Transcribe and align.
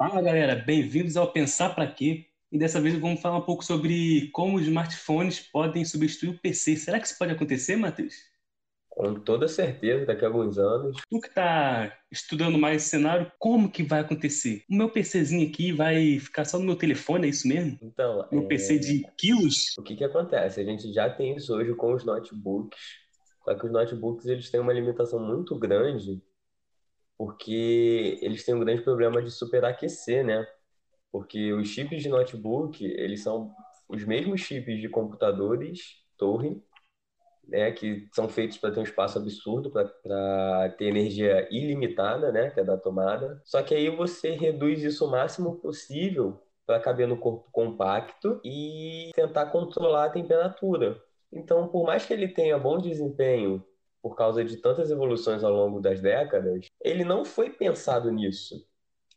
Fala 0.00 0.22
galera, 0.22 0.54
bem-vindos 0.54 1.14
ao 1.14 1.30
Pensar 1.30 1.74
Pra 1.74 1.86
Quê? 1.86 2.24
E 2.50 2.58
dessa 2.58 2.80
vez 2.80 2.98
vamos 2.98 3.20
falar 3.20 3.36
um 3.36 3.42
pouco 3.42 3.62
sobre 3.62 4.30
como 4.32 4.56
os 4.56 4.62
smartphones 4.62 5.40
podem 5.40 5.84
substituir 5.84 6.30
o 6.30 6.38
PC. 6.38 6.74
Será 6.76 6.98
que 6.98 7.06
isso 7.06 7.18
pode 7.18 7.32
acontecer, 7.32 7.76
Matheus? 7.76 8.14
Com 8.88 9.20
toda 9.20 9.46
certeza, 9.46 10.06
daqui 10.06 10.24
a 10.24 10.28
alguns 10.28 10.56
anos. 10.56 10.96
Tu 11.06 11.20
que 11.20 11.28
está 11.28 11.94
estudando 12.10 12.56
mais 12.56 12.80
esse 12.80 12.88
cenário, 12.88 13.30
como 13.38 13.70
que 13.70 13.82
vai 13.82 14.00
acontecer? 14.00 14.64
O 14.70 14.74
meu 14.74 14.88
PCzinho 14.88 15.46
aqui 15.46 15.70
vai 15.70 16.18
ficar 16.18 16.46
só 16.46 16.58
no 16.58 16.64
meu 16.64 16.76
telefone, 16.76 17.26
é 17.26 17.28
isso 17.28 17.46
mesmo? 17.46 17.78
Então, 17.82 18.26
Meu 18.32 18.44
é, 18.44 18.46
PC 18.46 18.78
de 18.78 19.04
quilos? 19.18 19.76
o 19.76 19.82
que 19.82 19.96
que 19.96 20.04
acontece? 20.04 20.62
A 20.62 20.64
gente 20.64 20.90
já 20.94 21.10
tem 21.10 21.36
isso 21.36 21.54
hoje 21.54 21.74
com 21.74 21.92
os 21.92 22.06
notebooks, 22.06 22.80
só 23.44 23.54
que 23.54 23.66
os 23.66 23.70
notebooks 23.70 24.24
eles 24.24 24.48
têm 24.50 24.60
uma 24.60 24.72
limitação 24.72 25.20
muito 25.20 25.58
grande, 25.58 26.22
porque 27.20 28.18
eles 28.22 28.46
têm 28.46 28.54
um 28.54 28.60
grande 28.60 28.80
problema 28.80 29.20
de 29.20 29.30
superaquecer, 29.30 30.24
né? 30.24 30.42
Porque 31.12 31.52
os 31.52 31.68
chips 31.68 32.02
de 32.02 32.08
notebook, 32.08 32.82
eles 32.82 33.22
são 33.22 33.52
os 33.86 34.02
mesmos 34.06 34.40
chips 34.40 34.80
de 34.80 34.88
computadores 34.88 36.02
torre, 36.16 36.64
né, 37.46 37.72
que 37.72 38.08
são 38.14 38.26
feitos 38.26 38.56
para 38.56 38.72
ter 38.72 38.80
um 38.80 38.84
espaço 38.84 39.18
absurdo, 39.18 39.70
para 39.70 40.74
ter 40.78 40.86
energia 40.86 41.46
ilimitada, 41.50 42.32
né, 42.32 42.48
que 42.48 42.60
é 42.60 42.64
da 42.64 42.78
tomada. 42.78 43.38
Só 43.44 43.62
que 43.62 43.74
aí 43.74 43.94
você 43.94 44.30
reduz 44.30 44.82
isso 44.82 45.04
o 45.04 45.10
máximo 45.10 45.56
possível 45.56 46.42
para 46.64 46.80
caber 46.80 47.06
no 47.06 47.18
corpo 47.18 47.50
compacto 47.52 48.40
e 48.42 49.10
tentar 49.14 49.44
controlar 49.50 50.06
a 50.06 50.10
temperatura. 50.10 50.98
Então, 51.30 51.68
por 51.68 51.84
mais 51.84 52.06
que 52.06 52.14
ele 52.14 52.28
tenha 52.28 52.58
bom 52.58 52.78
desempenho 52.78 53.62
por 54.02 54.16
causa 54.16 54.44
de 54.44 54.56
tantas 54.56 54.90
evoluções 54.90 55.44
ao 55.44 55.52
longo 55.52 55.80
das 55.80 56.00
décadas, 56.00 56.66
ele 56.82 57.04
não 57.04 57.24
foi 57.24 57.50
pensado 57.50 58.10
nisso. 58.10 58.66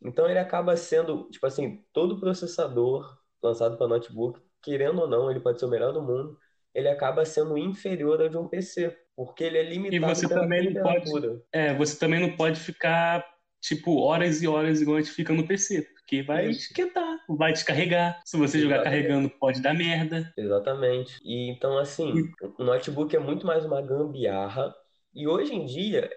Então, 0.03 0.29
ele 0.29 0.39
acaba 0.39 0.75
sendo, 0.75 1.29
tipo 1.29 1.45
assim, 1.45 1.83
todo 1.93 2.19
processador 2.19 3.17
lançado 3.41 3.77
para 3.77 3.87
notebook, 3.87 4.39
querendo 4.61 5.01
ou 5.01 5.07
não, 5.07 5.29
ele 5.29 5.39
pode 5.39 5.59
ser 5.59 5.65
o 5.65 5.69
melhor 5.69 5.91
do 5.93 6.01
mundo, 6.01 6.37
ele 6.73 6.87
acaba 6.87 7.25
sendo 7.25 7.57
inferior 7.57 8.21
ao 8.21 8.29
de 8.29 8.37
um 8.37 8.47
PC, 8.47 8.97
porque 9.15 9.43
ele 9.43 9.57
é 9.57 9.63
E 9.63 9.69
limitado 9.69 10.15
você 10.15 10.27
pela 10.27 10.41
também 10.41 10.73
não 10.73 10.81
pode, 10.81 11.41
é, 11.51 11.73
você 11.75 11.99
também 11.99 12.19
não 12.19 12.35
pode 12.35 12.59
ficar 12.59 13.23
tipo 13.61 13.97
horas 13.99 14.41
e 14.41 14.47
horas 14.47 14.81
igual 14.81 14.97
a 14.97 15.01
gente 15.01 15.13
fica 15.13 15.33
no 15.33 15.47
PC, 15.47 15.83
porque 15.93 16.23
vai 16.23 16.49
esquentar, 16.49 17.02
vai 17.27 17.53
descarregar. 17.53 18.21
Se 18.25 18.37
você 18.37 18.59
jogar 18.59 18.75
Exatamente. 18.75 19.01
carregando, 19.03 19.29
pode 19.29 19.61
dar 19.61 19.73
merda. 19.73 20.33
Exatamente. 20.37 21.19
E 21.23 21.49
então, 21.49 21.77
assim, 21.77 22.13
o 22.57 22.63
notebook 22.63 23.15
é 23.15 23.19
muito 23.19 23.45
mais 23.45 23.65
uma 23.65 23.81
gambiarra. 23.81 24.73
E 25.13 25.27
hoje 25.27 25.53
em 25.53 25.65
dia, 25.65 26.09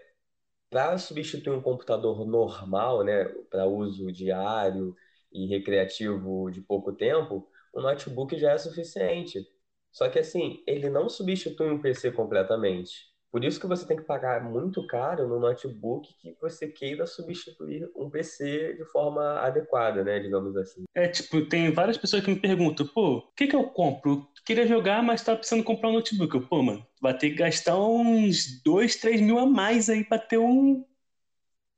para 0.70 0.98
substituir 0.98 1.52
um 1.52 1.62
computador 1.62 2.26
normal, 2.26 3.04
né, 3.04 3.24
para 3.50 3.66
uso 3.66 4.10
diário 4.12 4.94
e 5.32 5.46
recreativo 5.46 6.50
de 6.50 6.60
pouco 6.60 6.92
tempo, 6.92 7.48
o 7.72 7.80
notebook 7.80 8.38
já 8.38 8.52
é 8.52 8.58
suficiente. 8.58 9.46
Só 9.92 10.08
que 10.08 10.18
assim, 10.18 10.62
ele 10.66 10.90
não 10.90 11.08
substitui 11.08 11.70
um 11.70 11.80
PC 11.80 12.10
completamente. 12.10 13.15
Por 13.30 13.44
isso 13.44 13.60
que 13.60 13.66
você 13.66 13.86
tem 13.86 13.96
que 13.96 14.04
pagar 14.04 14.42
muito 14.42 14.86
caro 14.86 15.28
no 15.28 15.38
notebook 15.38 16.08
que 16.20 16.36
você 16.40 16.68
queira 16.68 17.06
substituir 17.06 17.90
um 17.94 18.08
PC 18.08 18.74
de 18.74 18.84
forma 18.86 19.40
adequada, 19.40 20.02
né, 20.02 20.18
digamos 20.18 20.56
assim. 20.56 20.84
É 20.94 21.06
tipo, 21.08 21.44
tem 21.46 21.70
várias 21.70 21.98
pessoas 21.98 22.24
que 22.24 22.30
me 22.30 22.40
perguntam, 22.40 22.86
pô, 22.86 23.18
o 23.18 23.32
que 23.34 23.46
que 23.46 23.54
eu 23.56 23.64
compro? 23.64 24.26
Queria 24.44 24.66
jogar, 24.66 25.02
mas 25.02 25.22
tava 25.22 25.38
precisando 25.38 25.64
comprar 25.64 25.90
um 25.90 25.94
notebook. 25.94 26.34
Eu, 26.34 26.46
pô, 26.46 26.62
mano, 26.62 26.86
vai 27.00 27.16
ter 27.16 27.30
que 27.30 27.36
gastar 27.36 27.76
uns 27.78 28.62
2, 28.62 28.96
3 28.96 29.20
mil 29.20 29.38
a 29.38 29.44
mais 29.44 29.90
aí 29.90 30.04
pra 30.04 30.18
ter 30.18 30.38
um 30.38 30.84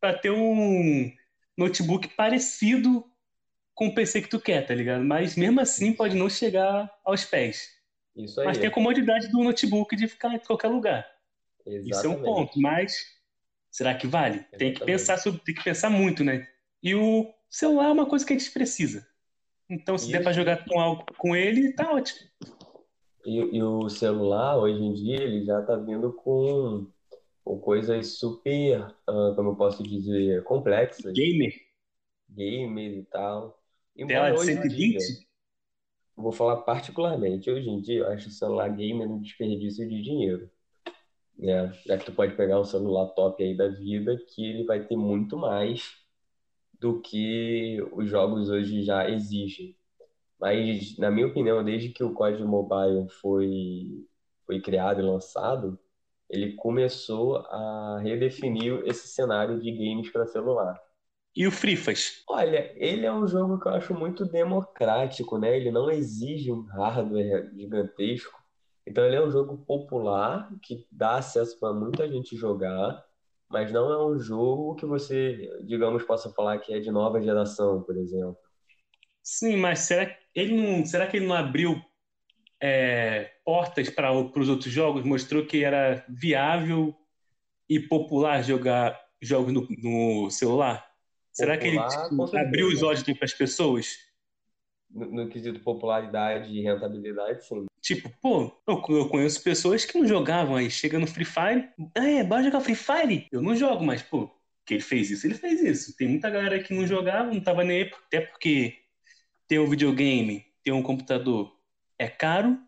para 0.01 0.17
ter 0.17 0.31
um 0.31 1.11
notebook 1.57 2.09
parecido 2.15 3.05
com 3.75 3.89
o 3.89 3.95
PC 3.95 4.23
que 4.23 4.29
tu 4.29 4.41
quer, 4.41 4.65
tá 4.67 4.75
ligado? 4.75 5.05
Mas 5.05 5.35
mesmo 5.35 5.61
assim 5.61 5.93
pode 5.93 6.17
não 6.17 6.31
chegar 6.31 6.89
aos 7.05 7.25
pés. 7.25 7.69
Isso 8.17 8.41
Mas 8.45 8.59
tem 8.59 8.67
a 8.67 8.71
aí, 8.71 8.75
comodidade 8.75 9.29
do 9.29 9.43
notebook 9.43 9.97
de 9.97 10.07
ficar 10.07 10.35
em 10.35 10.39
qualquer 10.39 10.69
lugar. 10.69 11.17
Isso 11.68 12.06
é 12.06 12.08
um 12.08 12.23
ponto, 12.23 12.58
exatamente. 12.58 12.61
mas 12.61 13.06
será 13.70 13.95
que 13.95 14.06
vale? 14.06 14.39
Tem 14.39 14.73
que 14.73 14.79
Exatamente. 14.79 14.84
pensar 14.84 15.18
sobre, 15.18 15.40
tem 15.40 15.55
que 15.55 15.64
pensar 15.64 15.90
muito, 15.90 16.24
né? 16.24 16.46
E 16.83 16.95
o 16.95 17.33
celular 17.51 17.89
é 17.89 17.92
uma 17.92 18.06
coisa 18.06 18.24
que 18.24 18.33
a 18.33 18.39
gente 18.39 18.51
precisa. 18.51 19.06
Então, 19.68 19.98
se 19.98 20.11
der 20.11 20.23
pra 20.23 20.30
Isso. 20.30 20.40
jogar 20.40 20.64
com 20.64 20.80
algo 20.80 21.05
com 21.18 21.36
ele, 21.36 21.73
tá 21.73 21.92
ótimo. 21.92 22.28
E, 23.24 23.57
e 23.57 23.62
o 23.62 23.89
celular, 23.89 24.57
hoje 24.57 24.80
em 24.83 24.95
dia, 24.95 25.23
ele 25.23 25.45
já 25.45 25.61
está 25.61 25.77
vindo 25.77 26.12
com, 26.12 26.86
com 27.45 27.58
coisas 27.58 28.18
super, 28.18 28.80
ah, 29.07 29.33
como 29.36 29.51
eu 29.51 29.57
posso 29.57 29.83
dizer, 29.83 30.42
complexas, 30.45 31.12
Gamer, 31.12 31.52
gamers 32.28 32.96
e 32.96 33.02
tal. 33.05 33.62
tela 34.07 34.30
de 34.30 34.39
hoje 34.39 34.52
em 34.52 34.68
dia, 34.68 35.01
120, 35.01 35.28
vou 36.17 36.33
falar 36.33 36.58
particularmente, 36.62 37.51
hoje 37.51 37.68
em 37.68 37.80
dia 37.80 38.01
eu 38.01 38.08
acho 38.08 38.28
o 38.28 38.33
celular 38.33 38.68
gamer 38.68 39.11
um 39.11 39.20
desperdício 39.20 39.86
de 39.89 40.02
dinheiro, 40.02 40.51
né? 41.39 41.73
Já 41.87 41.99
que 41.99 42.05
tu 42.07 42.13
pode 42.13 42.37
pegar 42.37 42.61
um 42.61 42.65
celular 42.65 43.07
top 43.15 43.43
aí 43.43 43.57
da 43.57 43.69
vida, 43.69 44.17
que 44.29 44.45
ele 44.45 44.65
vai 44.65 44.85
ter 44.87 44.97
muito 44.97 45.37
mais 45.37 45.97
do 46.81 47.01
que 47.01 47.79
os 47.93 48.09
jogos 48.11 48.51
hoje 48.51 48.83
já 48.85 49.09
exigem. 49.11 49.77
Mas, 50.41 50.97
na 50.99 51.11
minha 51.11 51.27
opinião, 51.29 51.65
desde 51.65 51.91
que 51.91 52.05
o 52.05 52.15
COD 52.15 52.45
Mobile 52.45 53.09
foi, 53.21 54.07
foi 54.47 54.61
criado 54.61 55.01
e 55.01 55.05
lançado, 55.05 55.79
ele 56.31 56.55
começou 56.55 57.39
a 57.39 58.01
redefinir 58.03 58.83
esse 58.87 59.09
cenário 59.09 59.61
de 59.61 59.73
games 59.73 60.11
para 60.13 60.27
celular. 60.27 60.81
e 61.35 61.47
o 61.47 61.51
Frifas. 61.51 62.29
Olha, 62.29 62.73
ele 62.77 63.07
é 63.07 63.13
um 63.13 63.27
jogo 63.27 63.59
que 63.59 63.67
eu 63.69 63.73
acho 63.73 63.95
muito 63.95 64.25
democrático, 64.25 65.39
né? 65.39 65.57
Ele 65.57 65.70
não 65.70 65.91
exige 65.91 66.53
um 66.53 66.63
hardware 66.63 67.51
gigantesco. 67.55 68.38
Então, 68.89 69.05
ele 69.05 69.17
é 69.17 69.23
um 69.23 69.31
jogo 69.31 69.59
popular 69.59 70.51
que 70.63 70.87
dá 70.91 71.17
acesso 71.17 71.61
para 71.61 71.75
muita 71.75 72.11
gente 72.11 72.35
jogar, 72.35 73.05
mas 73.47 73.71
não 73.71 73.93
é 73.93 74.07
um 74.07 74.19
jogo 74.19 74.77
que 74.77 74.87
você, 74.87 75.47
digamos, 75.65 76.03
possa 76.05 76.33
falar 76.33 76.59
que 76.59 76.73
é 76.73 76.81
de 76.81 76.91
nova 76.91 77.21
geração, 77.21 77.83
por 77.83 77.97
exemplo. 77.99 78.39
Sim, 79.23 79.57
mas 79.57 79.81
será 79.81 80.07
que 80.07 80.17
ele 80.35 80.57
não, 80.57 80.87
será 80.87 81.07
que 81.07 81.19
ele 81.19 81.27
não 81.27 81.35
abriu 81.35 81.79
é, 82.63 83.31
portas 83.45 83.91
para 83.91 84.11
os 84.11 84.49
outros 84.49 84.73
jogos? 84.73 85.05
Mostrou 85.05 85.45
que 85.45 85.63
era 85.63 86.03
viável 86.09 86.95
e 87.69 87.79
popular 87.79 88.43
jogar 88.43 88.99
jogos 89.20 89.53
no, 89.53 89.69
no 89.69 90.31
celular? 90.31 90.83
Será 91.31 91.59
que 91.59 91.69
ele 91.69 91.77
Popular, 91.77 92.09
tipo, 92.09 92.37
abriu 92.39 92.67
os 92.69 92.81
certeza. 92.81 92.87
olhos 92.87 93.03
para 93.03 93.25
as 93.27 93.35
pessoas? 93.35 93.97
No, 94.91 95.07
no 95.07 95.29
quesito 95.29 95.61
popularidade 95.61 96.51
e 96.51 96.63
rentabilidade, 96.63 97.45
sim. 97.47 97.67
Tipo, 97.83 98.11
pô, 98.20 98.52
eu, 98.66 98.83
eu 98.96 99.08
conheço 99.08 99.42
pessoas 99.42 99.84
que 99.84 99.98
não 99.98 100.06
jogavam 100.06 100.56
aí, 100.56 100.70
chega 100.70 100.98
no 100.98 101.06
Free 101.06 101.24
Fire, 101.24 101.68
ah, 101.96 102.06
é, 102.08 102.24
bora 102.24 102.42
jogar 102.42 102.61
Free 102.61 102.74
Fire? 102.74 103.27
Eu 103.33 103.40
não 103.42 103.55
jogo, 103.56 103.84
mas, 103.84 104.02
pô, 104.02 104.30
que 104.66 104.74
ele 104.74 104.83
fez 104.83 105.11
isso, 105.11 105.27
ele 105.27 105.34
fez 105.34 105.62
isso. 105.62 105.96
Tem 105.96 106.08
muita 106.08 106.28
galera 106.30 106.62
que 106.62 106.74
não 106.74 106.86
jogava, 106.86 107.33
não 107.33 107.40
tava 107.40 107.64
nem 107.64 107.83
aí, 107.84 107.90
até 108.06 108.20
porque 108.20 108.78
ter 109.48 109.58
um 109.61 109.68
videogame, 109.68 110.44
ter 110.64 110.72
um 110.72 110.83
computador 110.83 111.56
é 111.98 112.08
caro, 112.08 112.58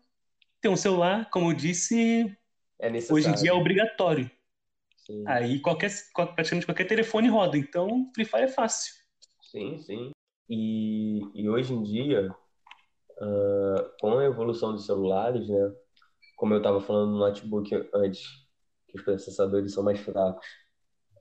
ter 0.61 0.69
um 0.69 0.77
celular, 0.77 1.29
como 1.31 1.51
eu 1.51 1.55
disse, 1.55 2.35
É 2.79 2.89
hoje 3.09 3.29
em 3.29 3.33
dia 3.33 3.51
é 3.51 3.53
obrigatório. 3.53 4.29
Sim, 4.95 5.25
Aí 5.25 5.59
qualquer, 5.61 5.91
qual- 6.13 6.33
praticamente 6.35 6.65
qualquer 6.67 6.85
telefone 6.87 7.27
roda, 7.29 7.57
então 7.57 8.11
Free 8.15 8.25
Fire 8.25 8.43
é 8.43 8.47
fácil. 8.47 8.93
sim, 9.41 9.77
sim. 9.79 10.11
E, 10.49 11.21
e 11.33 11.49
hoje 11.49 11.73
em 11.73 11.81
dia, 11.83 12.35
ah, 13.21 13.91
com 14.01 14.17
a 14.17 14.25
evolução 14.25 14.73
dos 14.73 14.85
celulares, 14.85 15.47
né? 15.47 15.71
Como 16.37 16.53
eu 16.53 16.57
estava 16.57 16.81
falando 16.81 17.11
no 17.11 17.19
notebook 17.19 17.69
antes, 17.93 18.23
que 18.87 18.97
os 18.97 19.03
processadores 19.03 19.73
são 19.73 19.83
mais 19.83 19.99
fracos. 19.99 20.45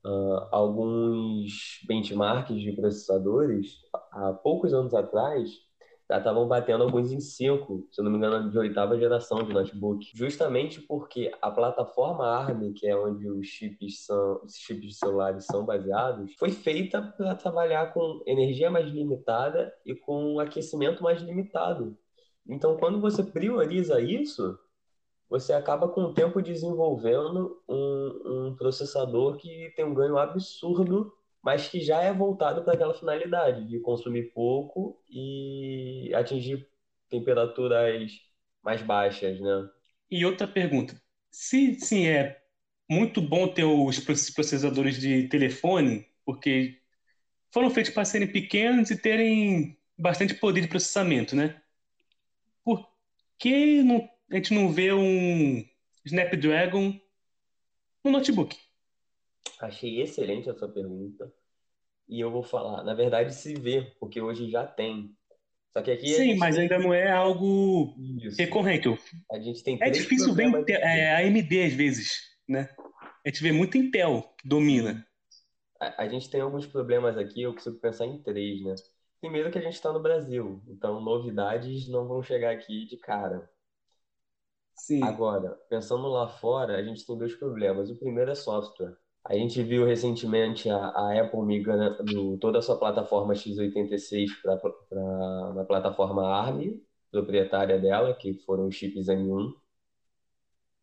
Ah, 0.04 0.48
alguns 0.52 1.80
benchmarks 1.86 2.56
de 2.60 2.72
processadores, 2.72 3.74
há 4.12 4.32
poucos 4.32 4.72
anos 4.74 4.94
atrás, 4.94 5.50
já 6.10 6.18
estavam 6.18 6.48
batendo 6.48 6.82
alguns 6.82 7.12
em 7.12 7.20
5, 7.20 7.86
se 7.88 8.00
eu 8.00 8.04
não 8.04 8.10
me 8.10 8.18
engano, 8.18 8.50
de 8.50 8.58
oitava 8.58 8.98
geração 8.98 9.44
de 9.44 9.52
notebook. 9.52 10.10
Justamente 10.12 10.80
porque 10.80 11.30
a 11.40 11.52
plataforma 11.52 12.26
ARM, 12.26 12.72
que 12.72 12.88
é 12.88 12.96
onde 12.96 13.30
os 13.30 13.46
chips 13.46 14.06
são, 14.06 14.40
os 14.42 14.56
chips 14.56 14.88
de 14.88 14.94
celulares 14.94 15.46
são 15.46 15.64
baseados, 15.64 16.34
foi 16.36 16.50
feita 16.50 17.00
para 17.00 17.36
trabalhar 17.36 17.94
com 17.94 18.20
energia 18.26 18.68
mais 18.68 18.90
limitada 18.90 19.72
e 19.86 19.94
com 19.94 20.40
aquecimento 20.40 21.00
mais 21.00 21.22
limitado. 21.22 21.96
Então, 22.44 22.76
quando 22.76 23.00
você 23.00 23.22
prioriza 23.22 24.00
isso, 24.00 24.58
você 25.28 25.52
acaba 25.52 25.88
com 25.88 26.00
o 26.00 26.12
tempo 26.12 26.42
desenvolvendo 26.42 27.56
um, 27.68 28.48
um 28.48 28.56
processador 28.56 29.36
que 29.36 29.72
tem 29.76 29.84
um 29.84 29.94
ganho 29.94 30.18
absurdo, 30.18 31.12
mas 31.42 31.68
que 31.68 31.80
já 31.80 32.02
é 32.02 32.12
voltado 32.12 32.64
para 32.64 32.74
aquela 32.74 32.94
finalidade 32.94 33.66
de 33.68 33.80
consumir 33.80 34.32
pouco 34.32 35.02
e 35.08 36.12
atingir 36.14 36.68
temperaturas 37.08 38.12
mais 38.62 38.82
baixas, 38.82 39.40
né? 39.40 39.70
E 40.10 40.24
outra 40.24 40.46
pergunta, 40.48 41.00
se 41.30 41.74
sim 41.80 42.06
é 42.06 42.40
muito 42.90 43.20
bom 43.22 43.48
ter 43.48 43.64
os 43.64 43.98
proce- 44.00 44.32
processadores 44.34 44.98
de 45.00 45.28
telefone, 45.28 46.06
porque 46.24 46.80
foram 47.52 47.70
feitos 47.70 47.92
para 47.94 48.04
serem 48.06 48.30
pequenos 48.32 48.90
e 48.90 48.98
terem 49.00 49.78
bastante 49.98 50.34
poder 50.34 50.62
de 50.62 50.68
processamento, 50.68 51.36
né? 51.36 51.62
Por 52.64 52.88
que 53.38 53.82
não, 53.82 54.08
a 54.30 54.36
gente 54.36 54.54
não 54.54 54.72
vê 54.72 54.92
um 54.92 55.64
Snapdragon 56.06 56.98
no 58.04 58.10
notebook? 58.10 58.54
Achei 59.60 60.00
excelente 60.00 60.48
a 60.48 60.54
sua 60.54 60.68
pergunta. 60.68 61.32
E 62.08 62.20
eu 62.20 62.30
vou 62.30 62.42
falar, 62.42 62.82
na 62.82 62.94
verdade 62.94 63.34
se 63.34 63.54
vê, 63.54 63.82
porque 63.98 64.20
hoje 64.20 64.50
já 64.50 64.66
tem. 64.66 65.14
Só 65.72 65.80
que 65.80 65.92
aqui 65.92 66.08
Sim, 66.08 66.34
mas 66.34 66.56
tem... 66.56 66.62
ainda 66.62 66.78
não 66.78 66.92
é 66.92 67.10
algo 67.10 67.94
Isso. 68.20 68.36
recorrente. 68.36 68.88
A 69.30 69.38
gente 69.38 69.62
tem 69.62 69.78
é 69.80 69.88
difícil 69.88 70.34
ver 70.34 70.50
é, 70.68 71.14
a 71.14 71.18
AMD 71.18 71.62
às 71.62 71.72
vezes, 71.72 72.20
né? 72.48 72.68
A 73.24 73.28
gente 73.28 73.42
vê 73.42 73.52
muito 73.52 73.78
Intel 73.78 74.34
que 74.36 74.48
domina. 74.48 75.06
A, 75.78 76.02
a 76.02 76.08
gente 76.08 76.28
tem 76.28 76.40
alguns 76.40 76.66
problemas 76.66 77.16
aqui, 77.16 77.42
eu 77.42 77.54
consigo 77.54 77.76
pensar 77.76 78.06
em 78.06 78.20
três, 78.20 78.64
né? 78.64 78.74
Primeiro 79.20 79.50
que 79.50 79.58
a 79.58 79.62
gente 79.62 79.74
está 79.74 79.92
no 79.92 80.00
Brasil, 80.00 80.60
então 80.66 81.00
novidades 81.00 81.88
não 81.88 82.08
vão 82.08 82.22
chegar 82.22 82.50
aqui 82.50 82.86
de 82.86 82.96
cara. 82.96 83.48
Sim. 84.74 85.02
Agora, 85.04 85.50
pensando 85.68 86.08
lá 86.08 86.26
fora, 86.26 86.76
a 86.76 86.82
gente 86.82 87.06
tem 87.06 87.16
dois 87.16 87.34
problemas. 87.34 87.90
O 87.90 87.96
primeiro 87.96 88.30
é 88.30 88.34
software. 88.34 88.96
A 89.24 89.34
gente 89.34 89.62
viu 89.62 89.84
recentemente 89.84 90.68
a, 90.70 90.76
a 90.76 91.20
Apple 91.20 91.42
migrando 91.42 92.38
toda 92.38 92.58
a 92.58 92.62
sua 92.62 92.78
plataforma 92.78 93.34
x86 93.34 94.28
para 94.42 94.54
a 95.62 95.64
plataforma 95.64 96.26
ARM, 96.26 96.80
proprietária 97.10 97.78
dela, 97.78 98.14
que 98.14 98.34
foram 98.44 98.66
os 98.66 98.74
chips 98.74 99.06
M1, 99.08 99.52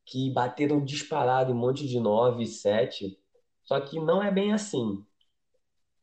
que 0.06 0.32
bateram 0.32 0.84
disparado 0.84 1.52
um 1.52 1.56
monte 1.56 1.88
de 1.88 2.00
9 2.00 2.44
e 2.44 2.48
7. 2.48 3.20
Só 3.64 3.80
que 3.82 4.00
não 4.00 4.24
é 4.24 4.32
bem 4.32 4.54
assim. 4.54 5.04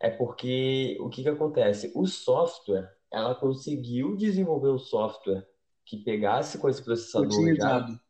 É 0.01 0.11
porque 0.11 0.99
o 1.01 1.09
que, 1.09 1.23
que 1.23 1.29
acontece? 1.29 1.91
O 1.95 2.07
software, 2.07 2.95
ela 3.11 3.35
conseguiu 3.35 4.17
desenvolver 4.17 4.69
um 4.69 4.79
software 4.79 5.47
que 5.87 5.99
pegasse 5.99 6.59
com 6.59 6.69
esse 6.69 6.83
processador 6.83 7.29
Otimizado. 7.29 7.93
já 7.93 8.01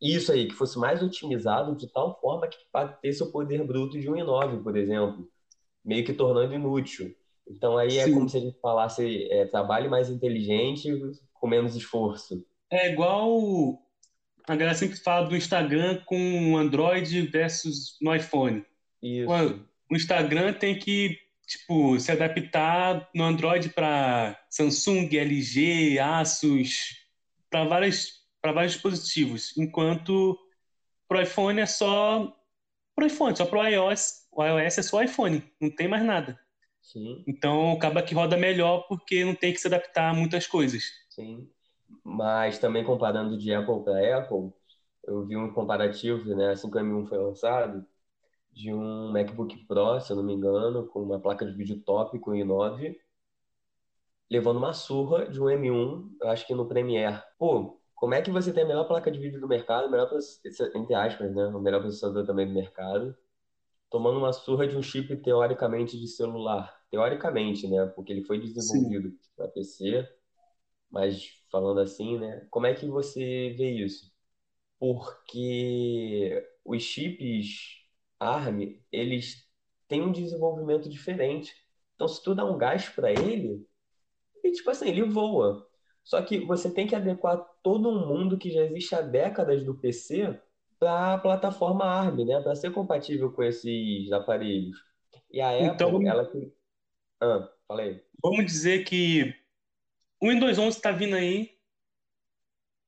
isso 0.00 0.32
aí, 0.32 0.46
que 0.46 0.54
fosse 0.54 0.78
mais 0.78 1.02
otimizado 1.02 1.74
de 1.74 1.90
tal 1.92 2.18
forma 2.20 2.46
que 2.46 2.58
batesse 2.72 3.22
o 3.22 3.30
poder 3.32 3.64
bruto 3.64 3.98
de 3.98 4.08
1,9, 4.08 4.62
por 4.62 4.76
exemplo, 4.76 5.28
meio 5.84 6.04
que 6.04 6.12
tornando 6.12 6.54
inútil. 6.54 7.14
Então 7.48 7.78
aí 7.78 7.98
é 7.98 8.04
Sim. 8.04 8.10
é 8.10 8.14
como 8.14 8.28
se 8.28 8.36
a 8.36 8.40
gente 8.40 8.58
falasse 8.60 9.28
é, 9.30 9.46
trabalhe 9.46 9.88
mais 9.88 10.10
inteligente 10.10 10.90
com 11.34 11.46
menos 11.46 11.76
esforço. 11.76 12.44
É 12.70 12.92
igual 12.92 13.80
a 14.46 14.54
galera 14.54 14.76
sempre 14.76 14.96
fala 14.96 15.28
do 15.28 15.36
Instagram 15.36 16.00
com 16.04 16.56
Android 16.56 17.22
versus 17.28 17.96
no 18.00 18.14
iPhone. 18.14 18.64
Isso. 19.02 19.30
O 19.90 19.94
Instagram 19.94 20.52
tem 20.52 20.78
que 20.78 21.16
tipo 21.46 21.98
se 22.00 22.10
adaptar 22.10 23.08
no 23.14 23.24
Android 23.24 23.68
para 23.68 24.36
Samsung, 24.50 25.08
LG, 25.16 25.98
Asus, 26.00 27.06
para 27.48 27.64
várias 27.64 28.25
para 28.46 28.52
vários 28.52 28.74
dispositivos, 28.74 29.56
enquanto 29.56 30.38
para 31.08 31.18
o 31.18 31.20
iPhone 31.20 31.60
é 31.60 31.66
só 31.66 32.32
para 32.94 33.02
o 33.02 33.06
iPhone, 33.08 33.36
só 33.36 33.44
para 33.44 33.58
o 33.58 33.66
iOS. 33.66 34.28
O 34.30 34.44
iOS 34.44 34.78
é 34.78 34.82
só 34.82 35.02
iPhone, 35.02 35.42
não 35.60 35.68
tem 35.74 35.88
mais 35.88 36.04
nada. 36.04 36.38
Sim. 36.80 37.24
Então 37.26 37.72
acaba 37.72 38.04
que 38.04 38.14
roda 38.14 38.36
melhor 38.36 38.86
porque 38.86 39.24
não 39.24 39.34
tem 39.34 39.52
que 39.52 39.58
se 39.58 39.66
adaptar 39.66 40.10
a 40.10 40.14
muitas 40.14 40.46
coisas. 40.46 40.84
Sim. 41.10 41.50
Mas 42.04 42.60
também 42.60 42.84
comparando 42.84 43.36
de 43.36 43.52
Apple 43.52 43.82
para 43.82 44.18
Apple, 44.18 44.52
eu 45.04 45.26
vi 45.26 45.36
um 45.36 45.52
comparativo, 45.52 46.32
né, 46.36 46.50
assim 46.50 46.70
que 46.70 46.78
o 46.78 46.80
M1 46.80 47.08
foi 47.08 47.18
lançado, 47.18 47.84
de 48.52 48.72
um 48.72 49.10
MacBook 49.10 49.56
Pro, 49.66 50.00
se 50.00 50.12
eu 50.12 50.16
não 50.16 50.22
me 50.22 50.34
engano, 50.34 50.86
com 50.86 51.02
uma 51.02 51.18
placa 51.18 51.44
de 51.44 51.52
vídeo 51.52 51.80
top 51.80 52.16
com 52.20 52.30
i9, 52.30 52.96
levando 54.30 54.58
uma 54.58 54.72
surra 54.72 55.26
de 55.26 55.40
um 55.40 55.46
M1, 55.46 56.16
eu 56.22 56.28
acho 56.28 56.46
que 56.46 56.54
no 56.54 56.68
Premiere. 56.68 57.20
Pô, 57.36 57.80
como 57.96 58.14
é 58.14 58.20
que 58.22 58.30
você 58.30 58.52
tem 58.52 58.62
a 58.62 58.66
melhor 58.66 58.86
placa 58.86 59.10
de 59.10 59.18
vídeo 59.18 59.40
do 59.40 59.48
mercado, 59.48 59.90
melhor, 59.90 60.08
entre 60.74 60.94
aspas, 60.94 61.34
né? 61.34 61.46
O 61.46 61.60
melhor 61.60 61.80
processador 61.80 62.26
também 62.26 62.46
do 62.46 62.52
mercado, 62.52 63.16
tomando 63.90 64.18
uma 64.18 64.32
surra 64.32 64.68
de 64.68 64.76
um 64.76 64.82
chip 64.82 65.16
teoricamente 65.16 65.98
de 65.98 66.06
celular. 66.06 66.78
Teoricamente, 66.90 67.66
né? 67.66 67.86
Porque 67.86 68.12
ele 68.12 68.24
foi 68.24 68.38
desenvolvido 68.38 69.12
para 69.34 69.48
PC, 69.48 70.06
mas 70.90 71.42
falando 71.50 71.80
assim, 71.80 72.18
né? 72.18 72.46
Como 72.50 72.66
é 72.66 72.74
que 72.74 72.86
você 72.86 73.54
vê 73.56 73.70
isso? 73.70 74.12
Porque 74.78 76.46
os 76.64 76.82
chips 76.82 77.82
ARM, 78.20 78.78
eles 78.92 79.48
têm 79.88 80.02
um 80.02 80.12
desenvolvimento 80.12 80.88
diferente. 80.88 81.54
Então, 81.94 82.06
se 82.06 82.22
tu 82.22 82.34
dá 82.34 82.44
um 82.44 82.58
gás 82.58 82.88
para 82.90 83.10
ele, 83.10 83.66
ele, 84.44 84.54
tipo 84.54 84.70
assim, 84.70 84.88
ele 84.88 85.02
voa. 85.02 85.65
Só 86.06 86.22
que 86.22 86.38
você 86.38 86.70
tem 86.70 86.86
que 86.86 86.94
adequar 86.94 87.36
todo 87.64 87.88
um 87.88 88.06
mundo 88.06 88.38
que 88.38 88.48
já 88.48 88.62
existe 88.62 88.94
há 88.94 89.00
décadas 89.00 89.64
do 89.64 89.74
PC 89.74 90.40
para 90.78 91.14
a 91.14 91.18
plataforma 91.18 91.84
ARM, 91.84 92.24
né? 92.24 92.40
Para 92.40 92.54
ser 92.54 92.70
compatível 92.70 93.32
com 93.32 93.42
esses 93.42 94.12
aparelhos. 94.12 94.78
E 95.28 95.40
a 95.40 95.58
então, 95.58 95.96
Apple, 95.96 96.06
ela 96.06 96.30
ah, 97.20 97.50
falei. 97.66 98.04
Vamos 98.22 98.46
dizer 98.46 98.84
que 98.84 99.34
o 100.20 100.28
Windows 100.28 100.56
11 100.56 100.76
está 100.76 100.92
vindo 100.92 101.16
aí. 101.16 101.50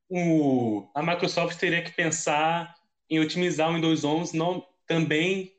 O, 0.08 0.88
a 0.94 1.02
Microsoft 1.02 1.58
teria 1.58 1.82
que 1.82 1.90
pensar 1.90 2.72
em 3.10 3.18
otimizar 3.18 3.68
o 3.68 3.74
Windows 3.74 4.04
11 4.04 4.36
não, 4.36 4.64
também 4.86 5.52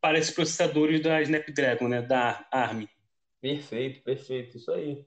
para 0.00 0.18
esses 0.18 0.34
processadores 0.34 1.02
da 1.02 1.20
Snapdragon, 1.20 1.86
né, 1.86 2.00
da 2.00 2.48
ARM. 2.50 2.86
Perfeito, 3.42 4.02
perfeito, 4.02 4.56
isso 4.56 4.72
aí 4.72 5.04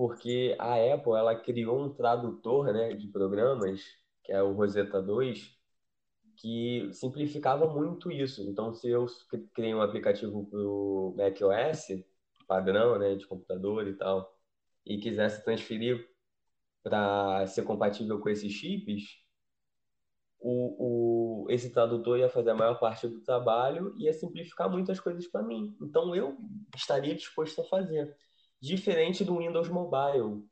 porque 0.00 0.56
a 0.58 0.94
Apple 0.94 1.12
ela 1.12 1.36
criou 1.36 1.84
um 1.84 1.92
tradutor 1.92 2.72
né, 2.72 2.94
de 2.94 3.06
programas, 3.08 3.82
que 4.24 4.32
é 4.32 4.42
o 4.42 4.54
Rosetta 4.54 5.02
2, 5.02 5.54
que 6.36 6.88
simplificava 6.90 7.68
muito 7.68 8.10
isso. 8.10 8.42
Então, 8.48 8.72
se 8.72 8.88
eu 8.88 9.04
criei 9.52 9.74
um 9.74 9.82
aplicativo 9.82 10.46
para 10.46 10.58
o 10.58 11.14
macOS, 11.18 12.02
padrão 12.48 12.98
né, 12.98 13.14
de 13.14 13.26
computador 13.26 13.86
e 13.88 13.94
tal, 13.94 14.34
e 14.86 14.96
quisesse 14.96 15.44
transferir 15.44 16.08
para 16.82 17.46
ser 17.46 17.64
compatível 17.64 18.18
com 18.20 18.30
esses 18.30 18.50
chips, 18.50 19.02
o, 20.38 21.44
o, 21.44 21.50
esse 21.50 21.70
tradutor 21.74 22.18
ia 22.18 22.30
fazer 22.30 22.52
a 22.52 22.54
maior 22.54 22.80
parte 22.80 23.06
do 23.06 23.20
trabalho 23.20 23.94
e 23.98 24.04
ia 24.04 24.14
simplificar 24.14 24.70
muitas 24.70 24.98
coisas 24.98 25.26
para 25.26 25.42
mim. 25.42 25.76
Então, 25.82 26.16
eu 26.16 26.38
estaria 26.74 27.14
disposto 27.14 27.60
a 27.60 27.64
fazer. 27.64 28.16
Diferente 28.60 29.24
do 29.24 29.38
Windows 29.38 29.68
Mobile, 29.68 30.44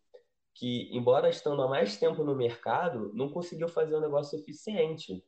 que, 0.54 0.88
embora 0.92 1.28
estando 1.28 1.62
há 1.62 1.68
mais 1.68 1.96
tempo 1.96 2.24
no 2.24 2.34
mercado, 2.34 3.12
não 3.14 3.28
conseguiu 3.28 3.68
fazer 3.68 3.96
um 3.96 4.00
negócio 4.00 4.38
eficiente, 4.38 5.22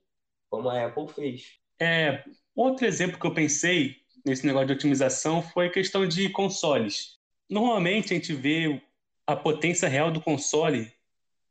como 0.48 0.68
a 0.68 0.86
Apple 0.86 1.08
fez. 1.08 1.58
É, 1.80 2.24
outro 2.54 2.86
exemplo 2.86 3.18
que 3.18 3.26
eu 3.26 3.34
pensei 3.34 3.96
nesse 4.24 4.46
negócio 4.46 4.68
de 4.68 4.72
otimização 4.74 5.42
foi 5.42 5.66
a 5.66 5.72
questão 5.72 6.06
de 6.06 6.28
consoles. 6.30 7.18
Normalmente 7.48 8.12
a 8.12 8.16
gente 8.16 8.32
vê 8.32 8.82
a 9.26 9.36
potência 9.36 9.88
real 9.88 10.10
do 10.10 10.20
console 10.20 10.92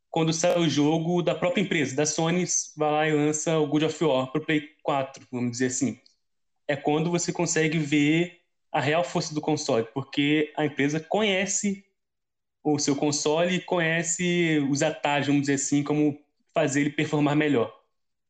quando 0.10 0.34
sai 0.34 0.60
o 0.60 0.68
jogo 0.68 1.22
da 1.22 1.36
própria 1.36 1.62
empresa, 1.62 1.96
da 1.96 2.06
Sony, 2.06 2.46
vai 2.76 2.92
lá 2.92 3.08
e 3.08 3.14
lança 3.14 3.60
o 3.60 3.68
God 3.68 3.84
of 3.84 4.04
War 4.04 4.32
para 4.32 4.42
o 4.42 4.46
Play 4.46 4.70
4, 4.82 5.28
vamos 5.32 5.52
dizer 5.52 5.68
assim. 5.68 6.00
É 6.68 6.76
quando 6.76 7.12
você 7.12 7.32
consegue 7.32 7.78
ver 7.78 8.39
a 8.72 8.80
real 8.80 9.04
força 9.04 9.34
do 9.34 9.42
console, 9.42 9.88
porque 9.94 10.54
a 10.56 10.66
empresa 10.66 11.00
conhece 11.00 11.86
o 12.64 12.78
seu 12.78 12.96
console, 12.96 13.62
conhece 13.62 14.60
os 14.70 14.82
atalhos, 14.82 15.28
vamos 15.28 15.42
dizer 15.42 15.54
assim, 15.56 15.84
como 15.84 16.20
fazer 16.54 16.82
ele 16.82 16.90
performar 16.92 17.36
melhor. 17.36 17.74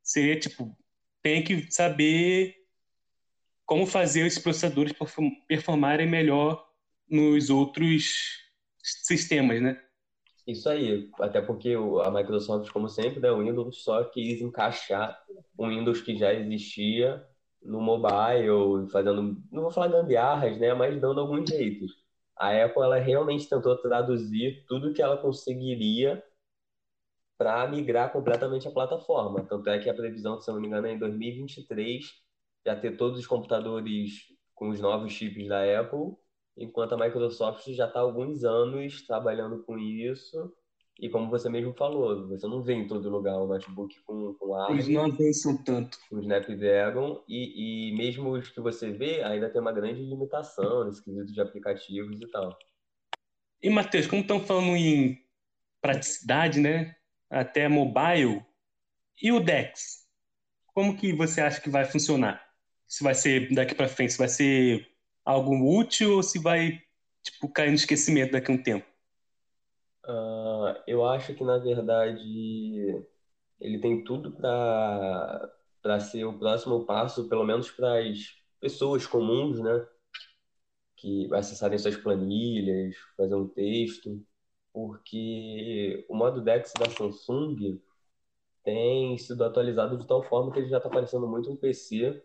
Seria 0.02 0.40
tipo, 0.40 0.76
tem 1.22 1.44
que 1.44 1.72
saber 1.72 2.56
como 3.66 3.86
fazer 3.86 4.26
esses 4.26 4.40
processadores 4.40 4.94
performarem 5.48 6.08
melhor 6.08 6.68
nos 7.08 7.50
outros 7.50 8.40
sistemas, 8.82 9.62
né? 9.62 9.80
Isso 10.48 10.68
aí, 10.68 11.08
até 11.20 11.42
porque 11.42 11.76
a 12.04 12.10
Microsoft, 12.10 12.72
como 12.72 12.90
sempre, 12.90 13.20
né, 13.20 13.30
o 13.30 13.40
Windows 13.40 13.84
só 13.84 14.04
quis 14.06 14.42
encaixar 14.42 15.24
um 15.58 15.70
Windows 15.70 16.02
que 16.02 16.18
já 16.18 16.34
existia 16.34 17.24
no 17.62 17.82
mobile, 17.82 18.90
fazendo, 18.92 19.38
não 19.52 19.64
vou 19.64 19.72
falar 19.72 19.88
gambiarras, 19.88 20.58
né, 20.58 20.74
mas 20.74 21.00
dando 21.00 21.20
alguns 21.20 21.50
jeitos. 21.50 21.92
A 22.36 22.52
Apple 22.64 22.82
ela 22.84 22.98
realmente 22.98 23.50
tentou 23.50 23.76
traduzir 23.78 24.66
tudo 24.68 24.94
que 24.94 25.02
ela 25.02 25.18
conseguiria 25.18 26.24
para 27.38 27.68
migrar 27.68 28.12
completamente 28.12 28.68
a 28.68 28.72
plataforma. 28.72 29.46
Tanto 29.46 29.70
é 29.70 29.80
que 29.80 29.90
a 29.90 29.94
previsão, 29.94 30.40
se 30.40 30.52
não 30.52 30.60
me 30.60 30.68
engano, 30.68 30.88
é 30.88 30.94
em 30.94 31.00
2023 31.00 32.06
já 32.66 32.76
ter 32.76 32.98
todos 32.98 33.20
os 33.20 33.28
computadores 33.28 34.26
com 34.54 34.70
os 34.70 34.80
novos 34.80 35.12
chips 35.14 35.48
da 35.48 35.80
Apple, 35.80 36.16
enquanto 36.58 36.94
a 36.94 36.98
Microsoft 36.98 37.66
já 37.70 37.88
está 37.88 38.02
alguns 38.02 38.44
anos 38.44 39.06
trabalhando 39.06 39.64
com 39.64 39.78
isso 39.78 40.54
E 41.00 41.10
como 41.10 41.30
você 41.30 41.50
mesmo 41.50 41.74
falou, 41.74 42.28
você 42.28 42.46
não 42.46 42.62
vê 42.62 42.74
em 42.74 42.86
todo 42.86 43.10
lugar 43.10 43.38
um 43.42 43.48
notebook 43.48 43.98
com, 44.02 44.34
com 44.34 44.54
ARM. 44.54 44.74
Eles 44.74 44.88
não 44.90 45.06
avançam 45.06 45.56
tanto. 45.64 45.98
Com 46.10 46.20
Snapdragon, 46.20 47.24
e, 47.28 47.92
e 47.92 47.98
mesmo 47.98 48.32
os 48.32 48.50
que 48.50 48.60
você 48.60 48.92
vê, 48.92 49.24
ainda 49.24 49.50
tem 49.50 49.62
uma 49.62 49.72
grande 49.72 50.02
limitação 50.04 50.84
nesse 50.84 51.02
quesito 51.02 51.32
de 51.32 51.40
aplicativos 51.40 52.20
e 52.20 52.28
tal. 52.28 52.58
E, 53.62 53.70
Matheus, 53.70 54.08
como 54.08 54.22
estão 54.22 54.42
falando 54.42 54.76
em 54.76 55.18
praticidade, 55.82 56.60
né? 56.60 56.96
Até 57.30 57.70
mobile, 57.70 58.44
e 59.22 59.32
o 59.32 59.40
DeX? 59.40 60.06
Como 60.74 60.96
que 60.96 61.14
você 61.14 61.42
acha 61.42 61.60
que 61.60 61.70
vai 61.70 61.86
funcionar? 61.86 62.42
Se 62.88 63.04
vai 63.04 63.14
ser 63.14 63.54
daqui 63.54 63.76
para 63.76 63.88
frente, 63.88 64.14
se 64.14 64.18
vai 64.18 64.30
ser 64.30 64.88
algo 65.26 65.78
útil 65.78 66.16
ou 66.16 66.24
se 66.24 66.40
vai 66.40 66.82
tipo 67.22 67.50
cair 67.50 67.70
no 67.70 67.76
esquecimento 67.76 68.32
daqui 68.32 68.52
a 68.52 68.56
um 68.56 68.64
tempo? 68.64 68.86
Uh, 70.10 70.74
eu 70.88 71.06
acho 71.06 71.36
que, 71.36 71.44
na 71.44 71.58
verdade, 71.60 73.06
ele 73.60 73.80
tem 73.80 74.04
tudo 74.04 74.32
para 74.32 75.52
para 75.82 76.00
ser 76.00 76.26
o 76.26 76.38
próximo 76.38 76.86
passo, 76.86 77.30
pelo 77.30 77.46
menos 77.46 77.72
para 77.72 78.00
as 78.02 78.36
pessoas 78.60 79.08
comuns, 79.08 79.60
né? 79.62 79.88
Que 80.98 81.34
acessarem 81.34 81.78
suas 81.80 81.96
planilhas, 81.96 82.96
fazer 83.16 83.34
um 83.36 83.48
texto, 83.48 84.22
porque 84.74 86.06
o 86.10 86.16
modo 86.16 86.42
DeX 86.42 86.74
da 86.78 86.90
Samsung 86.90 87.80
tem 88.64 89.18
sido 89.18 89.44
atualizado 89.44 89.98
de 89.98 90.08
tal 90.08 90.24
forma 90.24 90.52
que 90.54 90.60
ele 90.60 90.70
já 90.70 90.78
está 90.78 90.90
parecendo 90.90 91.28
muito 91.28 91.52
um 91.52 91.58
PC. 91.58 92.24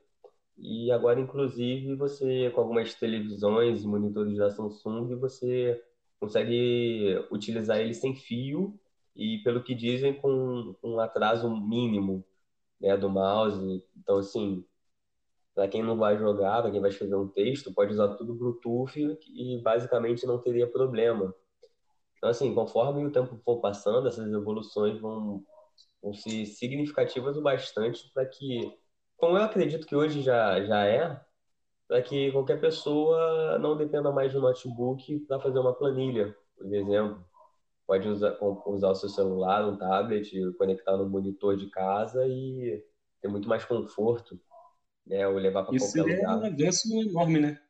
E 0.59 0.91
agora, 0.93 1.21
inclusive, 1.21 1.97
você, 1.97 2.50
com 2.53 2.62
algumas 2.62 2.95
televisões 2.95 3.83
e 3.85 3.88
monitores 3.88 4.38
da 4.38 4.50
Samsung, 4.50 5.17
você 5.17 5.83
consegue 6.25 7.26
utilizar 7.31 7.78
ele 7.78 7.93
sem 7.93 8.14
fio 8.14 8.78
e, 9.14 9.38
pelo 9.38 9.62
que 9.62 9.75
dizem, 9.75 10.14
com 10.14 10.75
um 10.83 10.99
atraso 10.99 11.49
mínimo 11.54 12.25
né, 12.81 12.97
do 12.97 13.11
mouse. 13.11 13.85
Então, 13.97 14.19
assim, 14.19 14.64
para 15.54 15.69
quem 15.69 15.83
não 15.83 15.97
vai 15.97 16.16
jogar, 16.19 16.62
para 16.62 16.71
quem 16.71 16.81
vai 16.81 16.90
escrever 16.90 17.16
um 17.16 17.28
texto, 17.28 17.73
pode 17.75 17.93
usar 17.93 18.16
tudo 18.16 18.35
Bluetooth 18.35 18.99
e 19.28 19.61
basicamente 19.62 20.26
não 20.26 20.38
teria 20.38 20.66
problema. 20.66 21.35
Então, 22.16 22.31
assim, 22.31 22.54
conforme 22.54 23.04
o 23.04 23.12
tempo 23.12 23.37
for 23.45 23.61
passando, 23.61 24.09
essas 24.09 24.33
evoluções 24.33 24.99
vão, 24.99 25.45
vão 26.02 26.14
ser 26.14 26.47
significativas 26.47 27.37
o 27.37 27.43
bastante 27.43 28.11
para 28.14 28.25
que, 28.25 28.73
como 29.19 29.37
eu 29.37 29.43
acredito 29.43 29.87
que 29.87 29.95
hoje 29.95 30.23
já, 30.23 30.64
já 30.64 30.87
é, 30.87 31.21
para 31.88 32.03
que 32.03 32.33
qualquer 32.33 32.61
pessoa 32.61 33.59
não 33.59 33.76
dependa 33.76 34.11
mais 34.11 34.35
um 34.35 34.41
notebook 34.41 35.21
para 35.21 35.41
fazer 35.41 35.59
uma 35.59 35.75
planilha, 35.75 36.37
por 36.57 36.67
exemplo. 36.67 37.25
Pode 37.87 38.09
usar, 38.09 38.38
usar 38.41 38.91
o 38.91 38.95
seu 38.95 39.09
celular, 39.11 39.69
um 39.69 39.76
tablet, 39.76 40.33
conectar 40.57 40.97
no 40.97 41.09
monitor 41.09 41.57
de 41.57 41.69
casa 41.69 42.26
e 42.26 42.83
ter 43.21 43.29
muito 43.29 43.47
mais 43.47 43.64
conforto, 43.64 44.41
né? 45.07 45.29
Ou 45.29 45.35
levar 45.35 45.64
para 45.64 45.79
qualquer 45.79 46.03
lugar. 46.03 46.09
Isso 46.09 46.19
seria 46.19 46.29
um 46.29 46.47
avanço 46.47 47.11
enorme, 47.11 47.41
né? 47.41 47.61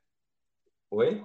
Oi? 0.93 1.25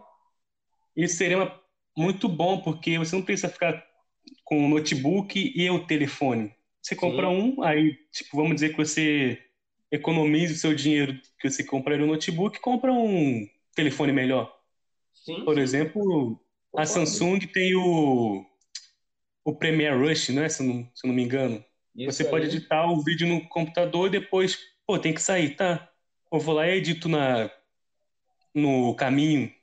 Isso 0.96 1.18
seria 1.18 1.38
uma, 1.38 1.62
muito 1.96 2.28
bom, 2.28 2.62
porque 2.62 2.98
você 2.98 3.16
não 3.16 3.24
precisa 3.24 3.50
ficar 3.50 3.86
com 4.44 4.66
o 4.66 4.70
notebook 4.70 5.54
e 5.56 5.70
o 5.70 5.86
telefone. 5.86 6.56
Você 6.82 6.96
compra 6.96 7.28
Sim. 7.28 7.36
um, 7.60 7.64
aí, 7.64 7.94
tipo, 8.12 8.38
vamos 8.38 8.56
dizer 8.56 8.70
que 8.70 8.78
você 8.78 9.40
economize 9.92 10.54
o 10.54 10.58
seu 10.58 10.74
dinheiro 10.76 11.20
que 11.40 11.50
você 11.50 11.64
compraria 11.64 12.04
um 12.06 12.08
notebook 12.10 12.58
e 12.58 12.62
compra 12.62 12.92
um 12.94 13.48
telefone 13.76 14.12
melhor. 14.12 14.56
Sim, 15.14 15.46
Por 15.46 15.58
sim. 15.58 15.62
exemplo, 15.62 16.40
a 16.76 16.86
Samsung 16.86 17.40
tem 17.52 17.76
o, 17.76 18.46
o 19.44 19.56
Premiere 19.56 19.98
Rush, 19.98 20.30
né? 20.30 20.50
Se 20.50 20.62
eu 20.62 20.68
não, 20.68 20.92
se 20.96 21.06
eu 21.06 21.10
não 21.10 21.16
me 21.16 21.24
engano. 21.24 21.64
Isso 21.96 22.24
você 22.24 22.26
pode 22.26 22.46
aí. 22.46 22.48
editar 22.48 22.86
o 22.92 23.04
vídeo 23.04 23.28
no 23.28 23.48
computador 23.50 24.08
e 24.08 24.12
depois, 24.12 24.58
pô, 24.86 24.98
tem 24.98 25.14
que 25.14 25.22
sair, 25.22 25.56
tá? 25.56 25.92
Eu 26.32 26.40
vou 26.40 26.56
lá 26.56 26.68
e 26.68 26.78
edito 26.78 27.10
na, 27.10 27.50
no 28.54 28.96
caminho 28.96 29.54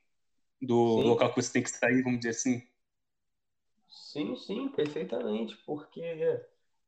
do 0.60 1.02
Sim. 1.02 1.02
local 1.02 1.30
que 1.30 1.42
você 1.42 1.52
tem 1.52 1.62
que 1.62 1.70
sair, 1.70 2.02
vamos 2.02 2.20
dizer 2.20 2.30
assim. 2.30 2.62
Sim, 3.88 4.36
sim, 4.36 4.68
perfeitamente, 4.68 5.56
porque 5.66 6.00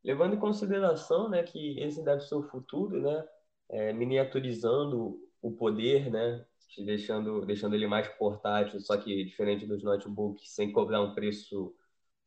levando 0.04 0.34
em 0.34 0.38
consideração, 0.38 1.28
né, 1.28 1.42
que 1.42 1.78
esse 1.80 2.04
deve 2.04 2.22
ser 2.22 2.34
o 2.34 2.42
futuro, 2.42 3.00
né, 3.00 3.28
é, 3.68 3.92
miniaturizando 3.92 5.18
o 5.42 5.52
poder, 5.52 6.10
né, 6.10 6.44
deixando, 6.84 7.44
deixando 7.44 7.74
ele 7.74 7.86
mais 7.86 8.08
portátil, 8.08 8.80
só 8.80 8.96
que 8.96 9.24
diferente 9.24 9.66
dos 9.66 9.82
notebooks, 9.82 10.54
sem 10.54 10.72
cobrar 10.72 11.02
um 11.02 11.14
preço 11.14 11.74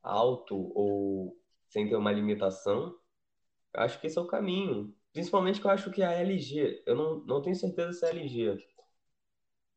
alto 0.04 0.56
ou 0.76 1.38
sem 1.70 1.88
ter 1.88 1.96
uma 1.96 2.12
limitação, 2.12 2.96
acho 3.74 4.00
que 4.00 4.08
esse 4.08 4.18
é 4.18 4.22
o 4.22 4.28
caminho. 4.28 4.94
Principalmente 5.14 5.60
que 5.60 5.68
eu 5.68 5.72
acho 5.72 5.92
que 5.92 6.04
a 6.04 6.12
LG, 6.12 6.84
eu 6.86 6.96
não, 6.96 7.20
não 7.26 7.42
tenho 7.42 7.56
certeza 7.56 7.94
se 7.94 8.06
é 8.06 8.10
a 8.10 8.12
LG, 8.12 8.58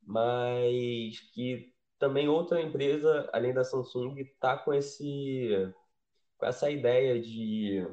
mas 0.02 1.20
que 1.32 1.72
também 1.98 2.28
outra 2.28 2.60
empresa, 2.60 3.28
além 3.32 3.54
da 3.54 3.64
Samsung, 3.64 4.14
está 4.20 4.56
com 4.58 4.72
esse 4.72 5.72
com 6.38 6.46
essa 6.46 6.70
ideia 6.70 7.20
de 7.20 7.86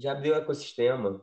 de 0.00 0.08
abrir 0.08 0.30
o 0.30 0.34
ecossistema 0.34 1.22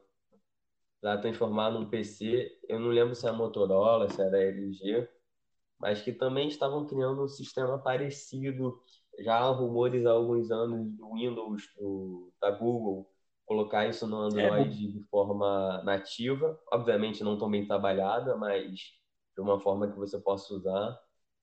para 1.01 1.17
transformar 1.17 1.71
num 1.71 1.89
PC. 1.89 2.59
Eu 2.69 2.79
não 2.79 2.89
lembro 2.89 3.15
se 3.15 3.25
é 3.25 3.29
a 3.29 3.33
Motorola, 3.33 4.07
se 4.07 4.21
era 4.21 4.37
LG, 4.37 5.09
mas 5.79 6.01
que 6.01 6.13
também 6.13 6.47
estavam 6.47 6.85
criando 6.85 7.23
um 7.23 7.27
sistema 7.27 7.79
parecido. 7.79 8.79
Já 9.19 9.37
há 9.39 9.49
rumores 9.49 10.05
há 10.05 10.11
alguns 10.11 10.51
anos 10.51 10.91
do 10.95 11.13
Windows, 11.13 11.63
do, 11.75 12.31
da 12.39 12.51
Google, 12.51 13.09
colocar 13.47 13.87
isso 13.87 14.05
no 14.05 14.17
Android 14.17 14.87
é. 14.87 14.91
de 14.91 15.03
forma 15.09 15.81
nativa. 15.83 16.59
Obviamente 16.71 17.23
não 17.23 17.35
tão 17.35 17.49
bem 17.49 17.65
trabalhada, 17.65 18.37
mas 18.37 18.79
de 19.35 19.41
uma 19.41 19.59
forma 19.59 19.87
que 19.87 19.97
você 19.97 20.19
possa 20.19 20.53
usar. 20.53 20.99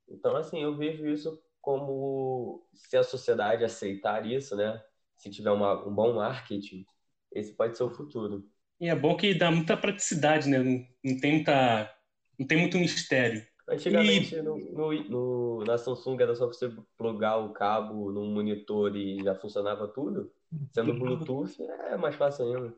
Então, 0.09 0.37
assim, 0.37 0.63
eu 0.63 0.77
vejo 0.77 1.05
isso 1.07 1.37
como 1.65 2.63
se 2.75 2.95
a 2.95 3.03
sociedade 3.03 3.65
aceitar 3.65 4.27
isso, 4.27 4.55
né? 4.55 4.83
Se 5.17 5.31
tiver 5.31 5.51
uma, 5.51 5.83
um 5.89 5.95
bom 5.95 6.15
marketing, 6.15 6.85
esse 7.33 7.55
pode 7.55 7.77
ser 7.77 7.85
o 7.85 7.91
futuro. 7.91 8.47
E 8.79 8.89
é 8.89 8.95
bom 8.95 9.17
que 9.17 9.33
dá 9.33 9.51
muita 9.51 9.75
praticidade, 9.75 10.47
né? 10.47 10.59
Não, 10.59 10.87
não 11.03 11.19
tem 11.19 11.37
muita, 11.37 11.91
não 12.39 12.47
tem 12.47 12.59
muito 12.59 12.77
mistério. 12.77 13.47
Antigamente, 13.67 14.35
e... 14.35 14.43
no, 14.43 14.59
no, 14.59 14.93
no, 15.09 15.65
na 15.65 15.79
Samsung 15.79 16.21
era 16.21 16.35
só 16.35 16.47
você 16.47 16.71
plugar 16.99 17.39
o 17.39 17.55
cabo 17.55 18.13
num 18.13 18.31
monitor 18.31 18.95
e 18.95 19.25
já 19.25 19.35
funcionava 19.35 19.89
tudo. 19.89 20.31
Sendo 20.71 20.93
Bluetooth, 20.93 21.63
é 21.63 21.97
mais 21.97 22.15
fácil 22.15 22.45
ainda. 22.45 22.75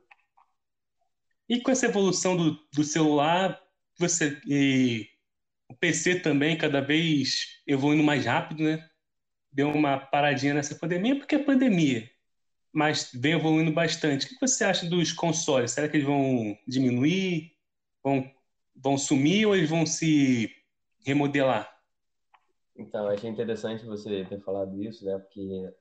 E 1.49 1.61
com 1.61 1.73
essa 1.73 1.87
evolução 1.87 2.37
do, 2.37 2.52
do 2.73 2.85
celular, 2.85 3.61
você 3.99 4.40
e 4.47 5.09
o 5.69 5.75
PC 5.75 6.21
também 6.21 6.57
cada 6.57 6.81
vez 6.81 7.61
evoluindo 7.67 8.05
mais 8.05 8.25
rápido, 8.25 8.63
né? 8.63 8.89
Deu 9.51 9.71
uma 9.71 9.99
paradinha 9.99 10.55
nessa 10.55 10.75
pandemia, 10.75 11.17
porque 11.17 11.35
é 11.35 11.43
pandemia, 11.43 12.09
mas 12.73 13.11
vem 13.15 13.33
evoluindo 13.33 13.73
bastante. 13.73 14.27
O 14.27 14.29
que 14.29 14.41
você 14.41 14.65
acha 14.65 14.89
dos 14.89 15.13
consoles? 15.13 15.73
Será 15.73 15.89
que 15.89 15.97
eles 15.97 16.07
vão 16.07 16.57
diminuir? 16.67 17.53
Vão, 18.03 18.31
vão 18.75 18.99
sumir 18.99 19.47
ou 19.47 19.57
eles 19.57 19.71
vão 19.71 19.87
se 19.87 20.51
remodelar? 21.05 21.75
Então, 22.77 23.09
achei 23.09 23.31
interessante 23.31 23.87
você 23.87 24.25
ter 24.27 24.41
falado 24.41 24.83
isso, 24.83 25.05
né? 25.05 25.19
Porque 25.19 25.73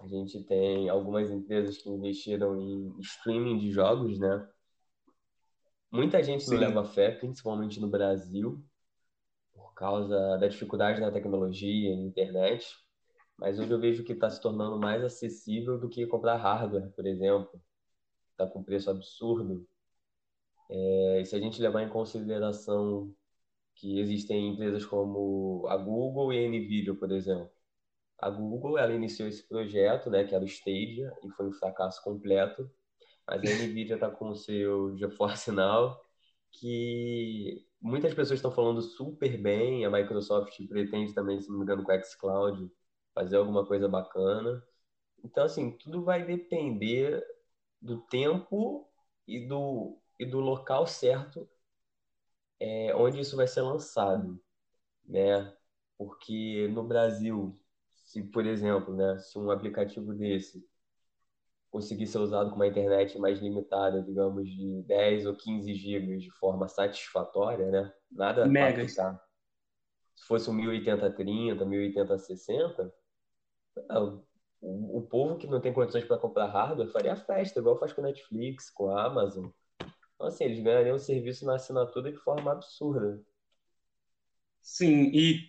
a 0.00 0.06
gente 0.06 0.42
tem 0.44 0.88
algumas 0.88 1.30
empresas 1.30 1.76
que 1.76 1.90
investiram 1.90 2.58
em 2.58 2.98
streaming 3.00 3.58
de 3.58 3.70
jogos, 3.70 4.18
né? 4.18 4.48
Muita 5.90 6.22
gente 6.22 6.44
Sim. 6.44 6.52
não 6.52 6.60
leva 6.60 6.84
fé, 6.84 7.10
principalmente 7.10 7.80
no 7.80 7.88
Brasil, 7.88 8.62
causa 9.78 10.36
da 10.38 10.48
dificuldade 10.48 11.00
na 11.00 11.12
tecnologia 11.12 11.92
e 11.92 11.96
na 11.96 12.02
internet. 12.02 12.76
Mas 13.36 13.58
hoje 13.60 13.70
eu 13.70 13.78
vejo 13.78 14.04
que 14.04 14.12
está 14.12 14.28
se 14.28 14.40
tornando 14.40 14.78
mais 14.78 15.04
acessível 15.04 15.78
do 15.78 15.88
que 15.88 16.06
comprar 16.06 16.36
hardware, 16.36 16.90
por 16.90 17.06
exemplo. 17.06 17.62
Está 18.32 18.46
com 18.48 18.64
preço 18.64 18.90
absurdo. 18.90 19.68
É, 20.70 21.20
e 21.20 21.24
se 21.24 21.36
a 21.36 21.40
gente 21.40 21.62
levar 21.62 21.82
em 21.82 21.88
consideração 21.88 23.14
que 23.76 24.00
existem 24.00 24.48
empresas 24.48 24.84
como 24.84 25.66
a 25.68 25.76
Google 25.76 26.32
e 26.32 26.44
a 26.44 26.48
Nvidia, 26.48 26.94
por 26.94 27.12
exemplo. 27.12 27.50
A 28.18 28.30
Google 28.30 28.78
ela 28.78 28.92
iniciou 28.94 29.28
esse 29.28 29.46
projeto, 29.48 30.10
né, 30.10 30.24
que 30.24 30.34
era 30.34 30.44
o 30.44 30.48
Stadia, 30.48 31.12
e 31.24 31.30
foi 31.30 31.46
um 31.48 31.52
fracasso 31.52 32.02
completo. 32.02 32.68
Mas 33.26 33.40
a 33.42 33.44
Nvidia 33.66 33.94
está 33.94 34.10
com 34.10 34.30
o 34.30 34.36
seu 34.36 34.96
GeForce 34.98 35.52
Now, 35.52 35.96
que 36.50 37.67
muitas 37.80 38.14
pessoas 38.14 38.38
estão 38.38 38.52
falando 38.52 38.82
super 38.82 39.40
bem. 39.40 39.84
A 39.84 39.90
Microsoft 39.90 40.56
pretende 40.68 41.14
também, 41.14 41.40
se 41.40 41.48
não 41.50 41.58
me 41.58 41.64
engano, 41.64 41.82
com 41.84 41.92
a 41.92 42.02
xCloud, 42.02 42.70
fazer 43.14 43.36
alguma 43.36 43.66
coisa 43.66 43.88
bacana. 43.88 44.62
Então, 45.24 45.44
assim, 45.44 45.72
tudo 45.78 46.04
vai 46.04 46.24
depender 46.24 47.24
do 47.80 48.00
tempo 48.02 48.88
e 49.26 49.46
do, 49.46 49.98
e 50.18 50.26
do 50.26 50.40
local 50.40 50.86
certo 50.86 51.48
é, 52.60 52.94
onde 52.94 53.20
isso 53.20 53.36
vai 53.36 53.46
ser 53.46 53.62
lançado, 53.62 54.40
né? 55.06 55.54
Porque 55.96 56.68
no 56.68 56.84
Brasil, 56.84 57.54
se, 58.04 58.22
por 58.22 58.46
exemplo, 58.46 58.94
né, 58.94 59.18
se 59.18 59.38
um 59.38 59.50
aplicativo 59.50 60.14
desse 60.14 60.66
conseguir 61.70 62.06
ser 62.06 62.18
usado 62.18 62.50
com 62.50 62.56
uma 62.56 62.66
internet 62.66 63.18
mais 63.18 63.38
limitada, 63.40 64.02
digamos, 64.02 64.48
de 64.48 64.82
10 64.82 65.26
ou 65.26 65.36
15 65.36 65.74
gigas 65.74 66.22
de 66.22 66.30
forma 66.30 66.66
satisfatória, 66.68 67.70
né? 67.70 67.92
Nada 68.10 68.46
Megas. 68.46 68.94
4K. 68.94 69.20
Se 70.16 70.26
fosse 70.26 70.50
um 70.50 70.56
1080-30, 70.56 71.64
1080-60, 71.64 72.92
o, 74.60 74.98
o 74.98 75.02
povo 75.02 75.36
que 75.36 75.46
não 75.46 75.60
tem 75.60 75.72
condições 75.72 76.04
para 76.04 76.18
comprar 76.18 76.46
hardware 76.46 76.90
faria 76.90 77.16
festa, 77.16 77.60
igual 77.60 77.78
faz 77.78 77.92
com 77.92 78.02
Netflix, 78.02 78.70
com 78.70 78.90
a 78.90 79.04
Amazon. 79.04 79.48
Então, 80.14 80.26
assim, 80.26 80.44
eles 80.44 80.60
ganhariam 80.60 80.96
o 80.96 80.98
serviço 80.98 81.46
na 81.46 81.54
assinatura 81.54 82.10
de 82.10 82.18
forma 82.18 82.50
absurda. 82.50 83.22
Sim, 84.60 85.10
e 85.14 85.48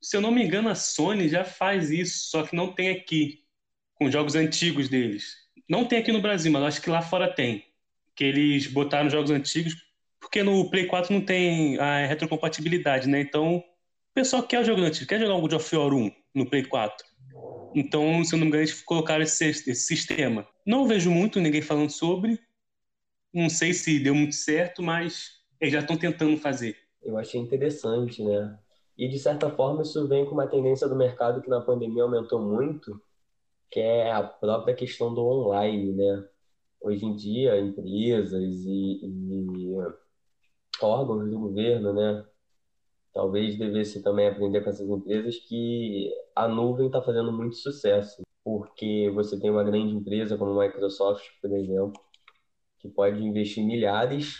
se 0.00 0.16
eu 0.16 0.20
não 0.20 0.32
me 0.32 0.44
engano, 0.44 0.68
a 0.68 0.74
Sony 0.74 1.28
já 1.28 1.44
faz 1.44 1.90
isso, 1.90 2.28
só 2.28 2.44
que 2.44 2.56
não 2.56 2.74
tem 2.74 2.90
aqui, 2.90 3.46
com 3.94 4.10
jogos 4.10 4.34
antigos 4.34 4.88
deles. 4.88 5.41
Não 5.68 5.84
tem 5.84 5.98
aqui 5.98 6.12
no 6.12 6.20
Brasil, 6.20 6.50
mas 6.52 6.62
acho 6.62 6.82
que 6.82 6.90
lá 6.90 7.02
fora 7.02 7.32
tem. 7.32 7.64
Que 8.14 8.24
eles 8.24 8.66
botaram 8.66 9.08
jogos 9.08 9.30
antigos, 9.30 9.74
porque 10.20 10.42
no 10.42 10.70
Play 10.70 10.86
4 10.86 11.12
não 11.12 11.20
tem 11.20 11.78
a 11.78 12.06
retrocompatibilidade, 12.06 13.08
né? 13.08 13.20
Então, 13.20 13.56
o 13.56 14.14
pessoal 14.14 14.42
quer 14.42 14.64
jogo 14.64 14.82
antigo, 14.82 15.08
quer 15.08 15.20
jogar 15.20 15.34
um 15.34 15.40
God 15.40 15.54
of 15.54 15.76
War 15.76 15.92
1 15.92 16.10
no 16.34 16.46
Play 16.46 16.64
4. 16.64 17.06
Então, 17.74 18.22
se 18.24 18.34
eu 18.34 18.38
não 18.38 18.44
me 18.44 18.48
engano, 18.48 18.62
eles 18.62 18.82
colocaram 18.82 19.22
esse, 19.22 19.44
esse 19.48 19.74
sistema. 19.74 20.46
Não 20.66 20.86
vejo 20.86 21.10
muito 21.10 21.40
ninguém 21.40 21.62
falando 21.62 21.90
sobre. 21.90 22.38
Não 23.32 23.48
sei 23.48 23.72
se 23.72 23.98
deu 23.98 24.14
muito 24.14 24.34
certo, 24.34 24.82
mas 24.82 25.40
eles 25.58 25.72
já 25.72 25.80
estão 25.80 25.96
tentando 25.96 26.36
fazer. 26.36 26.76
Eu 27.02 27.16
achei 27.16 27.40
interessante, 27.40 28.22
né? 28.22 28.58
E, 28.96 29.08
de 29.08 29.18
certa 29.18 29.50
forma, 29.50 29.82
isso 29.82 30.06
vem 30.06 30.24
com 30.26 30.32
uma 30.32 30.46
tendência 30.46 30.86
do 30.86 30.94
mercado 30.94 31.40
que 31.40 31.48
na 31.48 31.60
pandemia 31.60 32.02
aumentou 32.02 32.40
muito, 32.40 33.00
que 33.72 33.80
é 33.80 34.12
a 34.12 34.22
própria 34.22 34.74
questão 34.74 35.14
do 35.14 35.22
online, 35.22 35.92
né? 35.94 36.28
Hoje 36.80 37.06
em 37.06 37.16
dia, 37.16 37.58
empresas 37.58 38.42
e, 38.66 39.00
e 39.02 39.76
órgãos 40.82 41.30
do 41.30 41.38
governo, 41.38 41.92
né? 41.94 42.24
Talvez 43.14 43.58
devesse 43.58 44.02
também 44.02 44.28
aprender 44.28 44.62
com 44.62 44.70
essas 44.70 44.88
empresas 44.88 45.38
que 45.38 46.10
a 46.36 46.46
nuvem 46.48 46.86
está 46.86 47.00
fazendo 47.02 47.32
muito 47.32 47.56
sucesso, 47.56 48.22
porque 48.44 49.10
você 49.14 49.40
tem 49.40 49.50
uma 49.50 49.64
grande 49.64 49.94
empresa 49.94 50.36
como 50.36 50.60
a 50.60 50.66
Microsoft, 50.66 51.24
por 51.40 51.52
exemplo, 51.52 52.00
que 52.78 52.88
pode 52.88 53.22
investir 53.24 53.64
milhares 53.64 54.36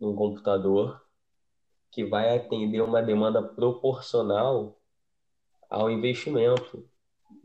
num 0.00 0.14
computador 0.14 1.02
que 1.90 2.04
vai 2.04 2.36
atender 2.36 2.80
uma 2.80 3.02
demanda 3.02 3.42
proporcional 3.42 4.80
ao 5.68 5.90
investimento. 5.90 6.88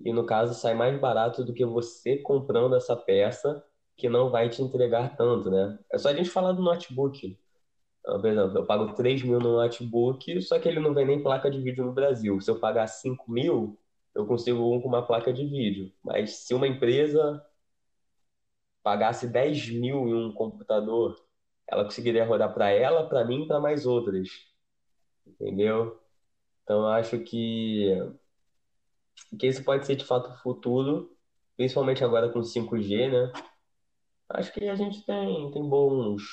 E 0.04 0.14
no 0.14 0.26
caso 0.26 0.54
sai 0.54 0.74
mais 0.74 1.00
barato 1.00 1.44
do 1.44 1.54
que 1.54 1.66
você 1.66 2.18
comprando 2.18 2.76
essa 2.76 2.96
peça 2.96 3.64
que 3.98 4.10
não 4.10 4.30
vai 4.30 4.50
te 4.50 4.62
entregar 4.62 5.16
tanto, 5.16 5.50
né? 5.50 5.80
É 5.92 5.98
só 5.98 6.10
a 6.10 6.14
gente 6.14 6.30
falar 6.30 6.52
do 6.52 6.62
notebook. 6.62 7.40
Ah, 8.06 8.20
por 8.20 8.30
exemplo, 8.30 8.58
eu 8.58 8.66
pago 8.66 8.94
3 8.94 9.24
mil 9.24 9.40
no 9.40 9.54
notebook, 9.58 10.42
só 10.42 10.60
que 10.60 10.68
ele 10.68 10.80
não 10.80 10.94
vem 10.94 11.06
nem 11.06 11.24
placa 11.24 11.50
de 11.50 11.60
vídeo 11.62 11.86
no 11.86 11.94
Brasil. 11.94 12.40
Se 12.42 12.52
eu 12.52 12.60
pagar 12.60 12.88
5 12.88 13.32
mil, 13.32 13.80
eu 14.16 14.26
consigo 14.28 14.60
um 14.76 14.82
com 14.82 14.88
uma 14.88 15.06
placa 15.06 15.34
de 15.34 15.46
vídeo. 15.46 15.92
Mas 16.04 16.32
se 16.46 16.54
uma 16.54 16.68
empresa 16.68 17.44
pagasse 18.84 19.28
10 19.28 19.70
mil 19.70 20.08
em 20.08 20.14
um 20.14 20.34
computador, 20.34 21.18
ela 21.68 21.84
conseguiria 21.84 22.26
rodar 22.26 22.54
para 22.54 22.70
ela, 22.70 23.08
para 23.08 23.26
mim 23.26 23.44
e 23.44 23.48
para 23.48 23.60
mais 23.60 23.86
outras. 23.86 24.30
Entendeu? 25.26 26.00
Então, 26.64 26.88
acho 26.88 27.20
que, 27.20 27.92
que 29.38 29.48
esse 29.48 29.64
pode 29.64 29.86
ser 29.86 29.96
de 29.96 30.06
fato 30.06 30.30
o 30.30 30.38
futuro, 30.38 31.16
principalmente 31.58 32.04
agora 32.04 32.30
com 32.30 32.42
5G, 32.42 33.12
né? 33.12 33.32
Acho 34.30 34.54
que 34.54 34.68
a 34.68 34.76
gente 34.76 35.06
tem, 35.06 35.52
tem 35.52 35.70
bons 35.70 36.24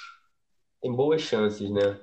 tem 0.83 0.93
boas 0.93 1.23
chances, 1.23 1.71
né? 1.71 2.01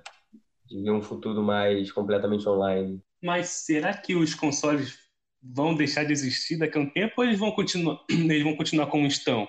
De 0.65 0.81
ver 0.81 0.91
um 0.91 1.01
futuro 1.01 1.43
mais 1.43 1.91
completamente 1.91 2.47
online. 2.47 3.03
Mas 3.21 3.49
será 3.49 3.93
que 3.95 4.15
os 4.15 4.33
consoles 4.33 4.97
vão 5.43 5.75
deixar 5.75 6.05
de 6.05 6.13
existir 6.13 6.57
daqui 6.57 6.77
a 6.77 6.81
um 6.81 6.89
tempo 6.89 7.15
ou 7.17 7.25
eles 7.25 7.37
vão 7.37 7.51
continuar, 7.51 8.03
eles 8.09 8.43
vão 8.43 8.55
continuar 8.55 8.87
como 8.87 9.05
estão? 9.05 9.47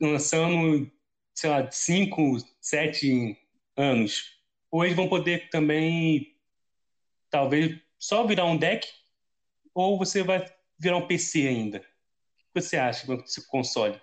Lançando, 0.00 0.88
sei 1.34 1.50
lá, 1.50 1.68
5, 1.70 2.36
7 2.60 3.36
anos. 3.76 4.38
Ou 4.70 4.84
eles 4.84 4.94
vão 4.94 5.08
poder 5.08 5.48
também, 5.48 6.36
talvez, 7.30 7.80
só 7.98 8.26
virar 8.26 8.44
um 8.44 8.56
deck? 8.56 8.86
Ou 9.78 9.98
você 9.98 10.22
vai 10.22 10.44
virar 10.78 10.96
um 10.96 11.06
PC 11.06 11.46
ainda? 11.46 11.78
O 11.78 11.80
que 12.54 12.60
você 12.60 12.76
acha 12.76 13.06
desse 13.16 13.46
console? 13.48 14.00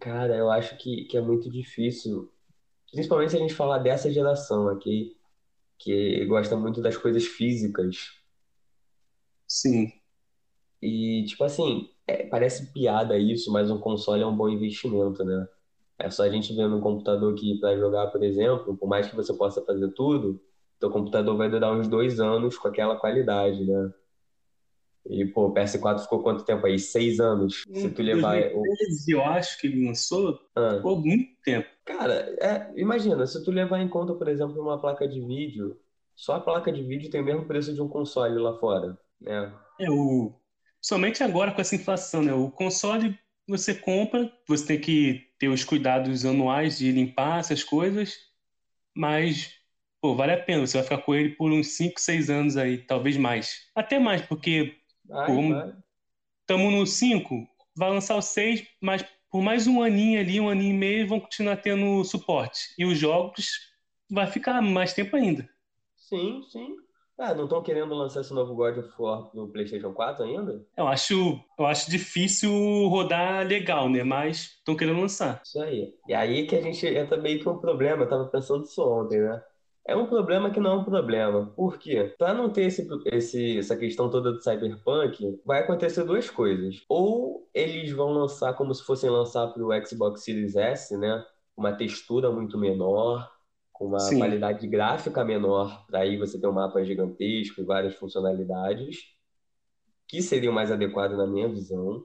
Cara, 0.00 0.36
eu 0.36 0.50
acho 0.50 0.76
que, 0.78 1.04
que 1.04 1.16
é 1.16 1.20
muito 1.20 1.50
difícil 1.50 2.32
Principalmente 2.92 3.30
se 3.30 3.36
a 3.36 3.40
gente 3.40 3.54
falar 3.54 3.78
dessa 3.78 4.12
geração 4.12 4.68
aqui, 4.68 5.16
que 5.78 6.24
gosta 6.26 6.54
muito 6.56 6.82
das 6.82 6.96
coisas 6.96 7.24
físicas. 7.24 8.20
Sim. 9.48 9.90
E, 10.80 11.24
tipo 11.24 11.42
assim, 11.42 11.88
é, 12.06 12.26
parece 12.26 12.70
piada 12.70 13.16
isso, 13.16 13.50
mas 13.50 13.70
um 13.70 13.78
console 13.78 14.22
é 14.22 14.26
um 14.26 14.36
bom 14.36 14.48
investimento, 14.48 15.24
né? 15.24 15.48
É 15.98 16.10
só 16.10 16.24
a 16.24 16.28
gente 16.28 16.54
ver 16.54 16.68
no 16.68 16.82
computador 16.82 17.34
que 17.34 17.58
para 17.60 17.78
jogar, 17.78 18.08
por 18.08 18.22
exemplo, 18.22 18.76
por 18.76 18.88
mais 18.88 19.06
que 19.08 19.16
você 19.16 19.32
possa 19.32 19.64
fazer 19.64 19.88
tudo, 19.94 20.38
teu 20.78 20.90
computador 20.90 21.36
vai 21.36 21.48
durar 21.48 21.72
uns 21.72 21.88
dois 21.88 22.20
anos 22.20 22.58
com 22.58 22.68
aquela 22.68 22.96
qualidade, 22.96 23.64
né? 23.64 23.90
E, 25.08 25.24
pô, 25.26 25.46
o 25.46 25.54
PS4 25.54 26.00
ficou 26.00 26.22
quanto 26.22 26.44
tempo 26.44 26.64
aí? 26.66 26.78
Seis 26.78 27.18
anos. 27.18 27.64
Se 27.72 27.90
tu 27.90 28.02
levar. 28.02 28.34
2013, 28.40 29.12
eu 29.12 29.24
acho 29.24 29.60
que 29.60 29.66
ele 29.66 29.86
lançou, 29.86 30.38
ah. 30.54 30.74
ficou 30.76 31.00
muito 31.00 31.30
tempo. 31.44 31.68
Cara, 31.84 32.34
é, 32.40 32.72
imagina, 32.76 33.26
se 33.26 33.42
tu 33.44 33.50
levar 33.50 33.80
em 33.80 33.88
conta, 33.88 34.14
por 34.14 34.28
exemplo, 34.28 34.62
uma 34.62 34.80
placa 34.80 35.06
de 35.08 35.20
vídeo, 35.20 35.76
só 36.14 36.36
a 36.36 36.40
placa 36.40 36.72
de 36.72 36.82
vídeo 36.82 37.10
tem 37.10 37.20
o 37.20 37.24
mesmo 37.24 37.44
preço 37.46 37.74
de 37.74 37.82
um 37.82 37.88
console 37.88 38.38
lá 38.38 38.56
fora, 38.58 38.96
né? 39.20 39.52
É, 39.80 39.90
o... 39.90 40.32
Somente 40.80 41.22
agora 41.22 41.52
com 41.52 41.60
essa 41.60 41.74
inflação, 41.74 42.22
né? 42.22 42.32
O 42.32 42.50
console 42.50 43.18
você 43.46 43.74
compra, 43.74 44.32
você 44.46 44.66
tem 44.66 44.80
que 44.80 45.26
ter 45.38 45.48
os 45.48 45.64
cuidados 45.64 46.24
anuais 46.24 46.78
de 46.78 46.90
limpar 46.92 47.40
essas 47.40 47.64
coisas, 47.64 48.16
mas, 48.94 49.52
pô, 50.00 50.14
vale 50.14 50.32
a 50.32 50.42
pena. 50.42 50.66
Você 50.66 50.78
vai 50.78 50.84
ficar 50.84 50.98
com 50.98 51.14
ele 51.14 51.30
por 51.30 51.50
uns 51.50 51.68
5, 51.76 52.00
6 52.00 52.30
anos 52.30 52.56
aí, 52.56 52.78
talvez 52.78 53.16
mais. 53.16 53.68
Até 53.74 53.98
mais, 53.98 54.22
porque 54.22 54.76
Estamos 56.40 56.72
no 56.72 56.86
5, 56.86 57.46
vai 57.76 57.90
lançar 57.90 58.16
o 58.16 58.22
6, 58.22 58.66
mas 58.80 59.04
por 59.30 59.42
mais 59.42 59.66
um 59.66 59.82
aninho 59.82 60.20
ali, 60.20 60.40
um 60.40 60.48
aninho 60.48 60.74
e 60.74 60.78
meio, 60.78 61.08
vão 61.08 61.20
continuar 61.20 61.56
tendo 61.56 62.04
suporte. 62.04 62.74
E 62.78 62.84
os 62.84 62.98
jogos 62.98 63.72
vai 64.10 64.26
ficar 64.26 64.60
mais 64.60 64.92
tempo 64.92 65.16
ainda. 65.16 65.48
Sim, 65.96 66.42
sim. 66.50 66.76
Ah, 67.18 67.34
não 67.34 67.44
estão 67.44 67.62
querendo 67.62 67.94
lançar 67.94 68.20
esse 68.20 68.34
novo 68.34 68.54
God 68.54 68.78
of 68.78 68.90
War 68.98 69.30
no 69.34 69.48
PlayStation 69.48 69.92
4 69.92 70.24
ainda? 70.24 70.64
Eu 70.76 70.88
acho, 70.88 71.40
eu 71.58 71.66
acho 71.66 71.90
difícil 71.90 72.50
rodar 72.88 73.46
legal, 73.46 73.88
né? 73.88 74.02
Mas 74.02 74.56
estão 74.58 74.76
querendo 74.76 75.00
lançar. 75.00 75.40
Isso 75.44 75.62
aí. 75.62 75.94
E 76.08 76.14
aí 76.14 76.46
que 76.46 76.56
a 76.56 76.60
gente 76.60 76.86
entra 76.86 77.16
meio 77.16 77.40
que 77.40 77.48
um 77.48 77.58
problema. 77.58 78.02
Eu 78.02 78.08
tava 78.08 78.26
pensando 78.26 78.64
isso 78.64 78.82
ontem, 78.82 79.20
né? 79.20 79.42
É 79.84 79.96
um 79.96 80.06
problema 80.06 80.50
que 80.50 80.60
não 80.60 80.72
é 80.72 80.74
um 80.76 80.84
problema. 80.84 81.46
Por 81.56 81.76
quê? 81.76 82.14
Para 82.16 82.32
não 82.32 82.50
ter 82.50 82.66
esse, 82.66 82.88
esse, 83.06 83.58
essa 83.58 83.76
questão 83.76 84.08
toda 84.08 84.32
do 84.32 84.40
cyberpunk, 84.40 85.40
vai 85.44 85.60
acontecer 85.60 86.04
duas 86.04 86.30
coisas. 86.30 86.84
Ou 86.88 87.48
eles 87.52 87.90
vão 87.90 88.12
lançar 88.12 88.54
como 88.54 88.72
se 88.72 88.84
fossem 88.84 89.10
lançar 89.10 89.48
para 89.48 89.62
o 89.62 89.86
Xbox 89.86 90.22
Series 90.22 90.54
S, 90.54 90.96
né? 90.96 91.24
Uma 91.56 91.72
textura 91.72 92.30
muito 92.30 92.56
menor, 92.56 93.28
com 93.72 93.86
uma 93.86 93.98
Sim. 93.98 94.18
qualidade 94.18 94.66
gráfica 94.68 95.24
menor, 95.24 95.84
para 95.86 96.00
aí 96.00 96.16
você 96.16 96.40
ter 96.40 96.46
um 96.46 96.52
mapa 96.52 96.84
gigantesco 96.84 97.60
e 97.60 97.64
várias 97.64 97.96
funcionalidades, 97.96 98.98
que 100.06 100.22
seriam 100.22 100.52
mais 100.52 100.70
adequadas 100.70 101.18
na 101.18 101.26
minha 101.26 101.48
visão. 101.48 102.04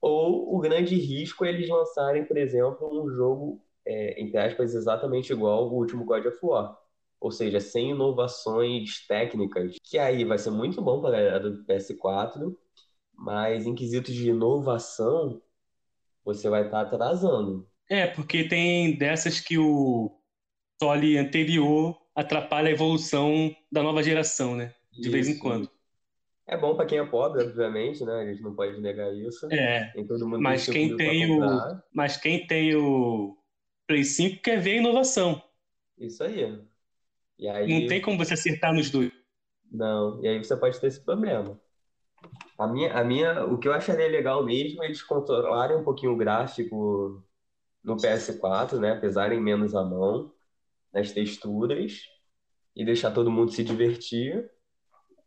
Ou 0.00 0.56
o 0.56 0.58
grande 0.58 0.94
risco 0.96 1.44
é 1.44 1.50
eles 1.50 1.68
lançarem, 1.68 2.24
por 2.24 2.38
exemplo, 2.38 2.88
um 2.90 3.10
jogo, 3.10 3.62
é, 3.86 4.20
entre 4.22 4.38
aspas, 4.38 4.74
exatamente 4.74 5.32
igual 5.32 5.64
ao 5.64 5.72
último 5.72 6.06
God 6.06 6.24
of 6.24 6.38
War 6.42 6.83
ou 7.24 7.30
seja, 7.30 7.58
sem 7.58 7.92
inovações 7.92 9.06
técnicas, 9.06 9.78
que 9.82 9.96
aí 9.96 10.26
vai 10.26 10.36
ser 10.36 10.50
muito 10.50 10.82
bom 10.82 11.00
para 11.00 11.08
a 11.08 11.12
galera 11.22 11.40
do 11.40 11.64
PS4, 11.64 12.54
mas 13.14 13.64
em 13.64 13.74
quesitos 13.74 14.12
de 14.12 14.28
inovação, 14.28 15.40
você 16.22 16.50
vai 16.50 16.66
estar 16.66 16.84
tá 16.84 16.94
atrasando. 16.94 17.66
É, 17.88 18.06
porque 18.06 18.46
tem 18.46 18.98
dessas 18.98 19.40
que 19.40 19.56
o 19.56 20.14
console 20.78 21.16
anterior 21.16 21.98
atrapalha 22.14 22.68
a 22.68 22.72
evolução 22.72 23.56
da 23.72 23.82
nova 23.82 24.02
geração, 24.02 24.54
né? 24.54 24.74
De 24.92 25.00
isso. 25.00 25.10
vez 25.10 25.26
em 25.26 25.38
quando. 25.38 25.70
É 26.46 26.58
bom 26.58 26.76
para 26.76 26.84
quem 26.84 26.98
é 26.98 27.06
pobre, 27.06 27.42
obviamente, 27.42 28.04
né? 28.04 28.16
A 28.20 28.26
gente 28.26 28.42
não 28.42 28.54
pode 28.54 28.78
negar 28.82 29.10
isso. 29.14 29.48
É. 29.50 29.94
mas 30.38 30.66
quem 30.66 30.94
tem 30.94 31.32
o 31.32 31.40
mas 31.90 32.18
quem 32.18 32.46
tem 32.46 32.76
o 32.76 33.34
Play 33.86 34.04
5 34.04 34.42
quer 34.42 34.60
ver 34.60 34.72
a 34.72 34.80
inovação. 34.80 35.42
Isso 35.96 36.22
aí. 36.22 36.62
E 37.38 37.48
aí, 37.48 37.80
não 37.80 37.86
tem 37.88 38.00
como 38.00 38.16
você 38.16 38.34
acertar 38.34 38.72
nos 38.72 38.90
dois. 38.90 39.12
Não, 39.70 40.22
e 40.22 40.28
aí 40.28 40.38
você 40.38 40.56
pode 40.56 40.80
ter 40.80 40.86
esse 40.86 41.04
problema. 41.04 41.60
A 42.58 42.66
minha, 42.66 42.92
a 42.92 43.04
minha, 43.04 43.44
o 43.44 43.58
que 43.58 43.68
eu 43.68 43.72
acharia 43.72 44.08
legal 44.08 44.44
mesmo 44.44 44.82
é 44.82 44.86
eles 44.86 45.02
controlarem 45.02 45.76
um 45.76 45.84
pouquinho 45.84 46.12
o 46.12 46.16
gráfico 46.16 47.22
no 47.82 47.96
PS4, 47.96 48.78
né? 48.78 48.94
Pesarem 48.94 49.40
menos 49.40 49.74
a 49.74 49.82
mão 49.84 50.32
nas 50.92 51.12
texturas 51.12 52.02
e 52.74 52.84
deixar 52.84 53.10
todo 53.10 53.30
mundo 53.30 53.52
se 53.52 53.64
divertir. 53.64 54.48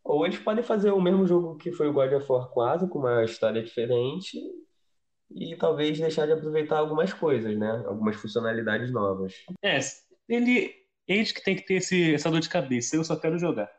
Ou 0.02 0.24
eles 0.24 0.38
podem 0.38 0.64
fazer 0.64 0.90
o 0.90 1.00
mesmo 1.00 1.26
jogo 1.26 1.56
que 1.56 1.70
foi 1.70 1.88
o 1.88 1.92
God 1.92 2.12
of 2.14 2.32
War 2.32 2.48
4, 2.48 2.88
com 2.88 3.00
uma 3.00 3.22
história 3.24 3.62
diferente, 3.62 4.38
e 5.30 5.54
talvez 5.56 6.00
deixar 6.00 6.26
de 6.26 6.32
aproveitar 6.32 6.78
algumas 6.78 7.12
coisas, 7.12 7.56
né? 7.58 7.84
Algumas 7.86 8.16
funcionalidades 8.16 8.90
novas. 8.90 9.34
É, 9.62 9.78
ele, 10.26 10.74
eles 11.08 11.32
que 11.32 11.42
tem 11.42 11.56
que 11.56 11.64
ter 11.64 11.74
esse, 11.74 12.14
essa 12.14 12.30
dor 12.30 12.40
de 12.40 12.48
cabeça, 12.48 12.94
eu 12.94 13.02
só 13.02 13.16
quero 13.16 13.38
jogar. 13.38 13.70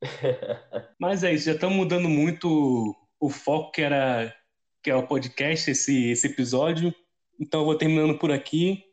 Mas 0.98 1.24
é 1.24 1.34
isso, 1.34 1.46
já 1.46 1.52
estamos 1.52 1.76
mudando 1.76 2.08
muito 2.08 2.94
o 3.18 3.28
foco 3.28 3.72
que 3.72 3.82
era 3.82 4.34
que 4.86 4.90
é 4.90 4.94
o 4.94 5.04
podcast, 5.04 5.68
esse, 5.68 6.10
esse 6.10 6.28
episódio. 6.28 6.94
Então 7.40 7.60
eu 7.60 7.66
vou 7.66 7.76
terminando 7.76 8.16
por 8.16 8.30
aqui. 8.30 8.84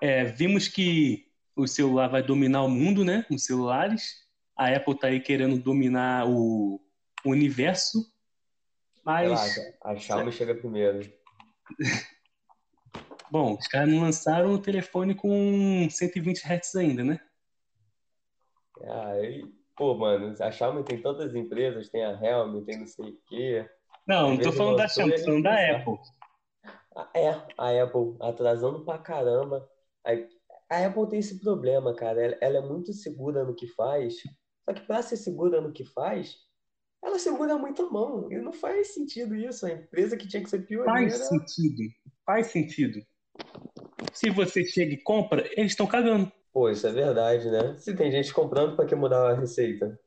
É, 0.00 0.24
vimos 0.24 0.68
que 0.68 1.26
o 1.56 1.66
celular 1.66 2.06
vai 2.06 2.22
dominar 2.22 2.62
o 2.62 2.70
mundo, 2.70 3.04
né? 3.04 3.26
Os 3.28 3.44
celulares. 3.44 4.22
A 4.56 4.68
Apple 4.68 4.94
está 4.94 5.08
aí 5.08 5.18
querendo 5.18 5.58
dominar 5.58 6.28
o, 6.28 6.80
o 7.24 7.30
universo. 7.30 8.06
Mas. 9.04 9.22
Relaxa, 9.22 9.74
a 9.82 9.96
Xiaomi 9.96 10.28
é. 10.28 10.32
chega 10.32 10.54
primeiro. 10.54 11.12
Bom, 13.28 13.56
os 13.58 13.66
caras 13.66 13.88
não 13.88 14.00
lançaram 14.00 14.52
o 14.52 14.58
telefone 14.60 15.12
com 15.12 15.88
120 15.90 16.44
Hz 16.44 16.76
ainda, 16.76 17.02
né? 17.02 17.18
Aí, 18.84 19.44
pô, 19.76 19.94
mano, 19.94 20.34
a 20.40 20.50
Xiaomi 20.50 20.84
tem 20.84 21.00
tantas 21.00 21.34
empresas, 21.34 21.88
tem 21.88 22.04
a 22.04 22.12
Helm, 22.12 22.62
tem 22.64 22.80
não 22.80 22.86
sei 22.86 23.10
o 23.10 23.18
quê. 23.26 23.68
Não, 24.06 24.30
não 24.30 24.38
tô 24.38 24.52
falando 24.52 24.76
da 24.76 24.88
Xiaomi, 24.88 25.14
tô 25.14 25.24
falando 25.24 25.42
da 25.42 25.76
Apple. 25.76 25.98
É, 27.14 27.28
a 27.56 27.82
Apple 27.82 28.16
atrasando 28.20 28.84
pra 28.84 28.98
caramba. 28.98 29.68
A 30.04 30.86
Apple 30.86 31.08
tem 31.08 31.18
esse 31.20 31.40
problema, 31.40 31.94
cara. 31.94 32.38
Ela 32.40 32.58
é 32.58 32.60
muito 32.60 32.92
segura 32.92 33.44
no 33.44 33.54
que 33.54 33.66
faz. 33.68 34.16
Só 34.64 34.74
que 34.74 34.86
para 34.86 35.02
ser 35.02 35.16
segura 35.16 35.60
no 35.60 35.72
que 35.72 35.84
faz, 35.84 36.36
ela 37.02 37.18
segura 37.18 37.56
muito 37.56 37.82
a 37.82 37.90
mão. 37.90 38.30
E 38.30 38.38
não 38.38 38.52
faz 38.52 38.94
sentido 38.94 39.34
isso. 39.34 39.66
A 39.66 39.72
empresa 39.72 40.16
que 40.16 40.28
tinha 40.28 40.42
que 40.42 40.50
ser 40.50 40.66
pioneira. 40.66 41.10
Faz 41.10 41.28
sentido. 41.28 41.82
Faz 42.26 42.46
sentido. 42.48 42.98
Se 44.12 44.30
você 44.30 44.64
chega 44.64 44.92
e 44.92 45.02
compra, 45.02 45.48
eles 45.56 45.72
estão 45.72 45.86
cagando. 45.86 46.30
Pô, 46.52 46.68
isso 46.68 46.86
é 46.86 46.92
verdade, 46.92 47.50
né? 47.50 47.74
Se 47.78 47.96
tem 47.96 48.10
gente 48.10 48.32
comprando, 48.32 48.76
para 48.76 48.84
que 48.84 48.94
mudar 48.94 49.30
a 49.30 49.34
receita? 49.34 49.98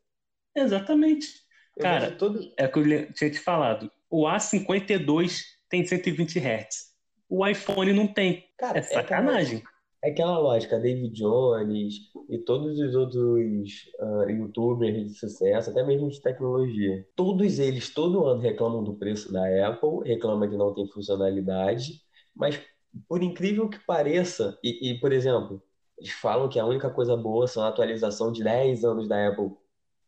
Exatamente. 0.56 1.28
Eu 1.76 1.82
Cara, 1.82 2.12
todo... 2.12 2.40
é 2.58 2.66
o 2.66 2.72
que 2.72 2.80
eu 2.80 3.14
tinha 3.14 3.32
te 3.32 3.40
falado. 3.40 3.92
O 4.10 4.26
A52 4.26 5.42
tem 5.70 5.86
120 5.86 6.40
Hz. 6.40 6.94
O 7.28 7.46
iPhone 7.46 7.92
não 7.94 8.08
tem. 8.08 8.46
Cara, 8.58 8.78
é, 8.78 8.80
é 8.80 8.84
sacanagem. 8.84 9.64
É 10.04 10.12
aquela 10.12 10.38
lógica, 10.38 10.80
David 10.80 11.12
Jones 11.16 11.96
e 12.30 12.38
todos 12.38 12.80
os 12.80 12.94
outros 12.94 13.92
uh, 14.00 14.30
youtubers 14.30 15.08
de 15.08 15.18
sucesso, 15.18 15.72
até 15.72 15.84
mesmo 15.84 16.10
de 16.10 16.22
tecnologia. 16.22 17.04
Todos 17.16 17.58
eles, 17.58 17.92
todo 17.92 18.26
ano, 18.26 18.40
reclamam 18.40 18.84
do 18.84 18.94
preço 18.94 19.34
da 19.34 19.68
Apple, 19.68 20.08
reclamam 20.08 20.48
que 20.48 20.56
não 20.56 20.76
tem 20.76 20.88
funcionalidade, 20.88 22.02
mas 22.36 22.62
por 23.10 23.24
incrível 23.24 23.68
que 23.68 23.80
pareça, 23.80 24.58
e, 24.64 24.92
e 24.92 25.00
por 25.00 25.12
exemplo, 25.12 25.62
eles 25.98 26.12
falam 26.12 26.50
que 26.50 26.60
a 26.60 26.66
única 26.66 26.90
coisa 26.90 27.16
boa 27.16 27.48
são 27.48 27.64
a 27.64 27.70
atualização 27.70 28.32
de 28.32 28.44
10 28.44 28.84
anos 28.84 29.08
da 29.08 29.28
Apple, 29.28 29.52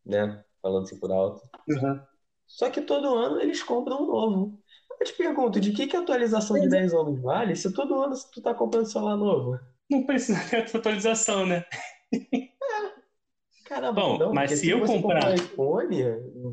né? 0.06 0.43
Falando 0.62 0.84
assim 0.84 1.00
por 1.00 1.12
alto. 1.12 1.41
Uhum. 1.67 2.00
Só 2.45 2.69
que 2.69 2.82
todo 2.82 3.15
ano 3.15 3.41
eles 3.41 3.63
compram 3.63 4.04
um 4.04 4.08
novo. 4.08 4.60
Eu 5.00 5.06
te 5.06 5.13
pergunto, 5.13 5.60
de 5.60 5.71
que, 5.71 5.86
que 5.86 5.95
a 5.95 6.00
atualização 6.00 6.60
de 6.60 6.67
10 6.67 6.93
anos 6.93 7.21
vale 7.21 7.56
se 7.56 7.71
todo 7.71 8.02
ano 8.02 8.15
tu 8.34 8.41
tá 8.41 8.54
comprando 8.54 8.89
celular 8.89 9.15
novo? 9.15 9.60
Não 9.89 10.06
precisa 10.06 10.39
ter 10.50 10.76
atualização, 10.76 11.45
né? 11.45 11.63
É. 12.13 12.97
Caramba, 13.65 14.02
Bom, 14.02 14.17
não, 14.17 14.34
mas 14.34 14.52
se, 14.52 14.58
se 14.58 14.69
eu 14.69 14.86
comprar 14.86 15.30
um 15.30 15.36
iPhone, 15.36 16.04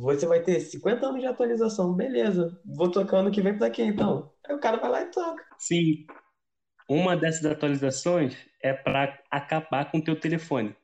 você 0.00 0.26
vai 0.26 0.42
ter 0.42 0.60
50 0.60 1.06
anos 1.06 1.20
de 1.20 1.26
atualização, 1.26 1.94
beleza. 1.94 2.60
Vou 2.64 2.90
tocar 2.90 3.18
ano 3.18 3.30
que 3.30 3.40
vem 3.40 3.56
pra 3.56 3.70
quê 3.70 3.84
então? 3.84 4.32
Aí 4.46 4.54
o 4.54 4.58
cara 4.58 4.78
vai 4.78 4.90
lá 4.90 5.02
e 5.02 5.10
toca. 5.12 5.44
Sim. 5.56 6.04
Uma 6.88 7.16
dessas 7.16 7.44
atualizações 7.46 8.36
é 8.60 8.72
para 8.72 9.22
acabar 9.30 9.90
com 9.90 9.98
o 9.98 10.04
teu 10.04 10.18
telefone. 10.18 10.76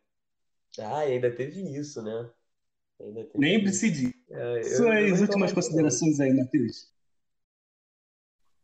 Ah, 0.78 1.00
ainda 1.00 1.30
teve 1.30 1.60
isso, 1.76 2.02
né? 2.02 2.30
Lembre-se 3.34 3.90
disso. 3.90 4.14
É, 4.30 4.62
Suas 4.62 5.20
últimas 5.20 5.52
considerações 5.52 6.20
aí, 6.20 6.32
Matheus. 6.32 6.90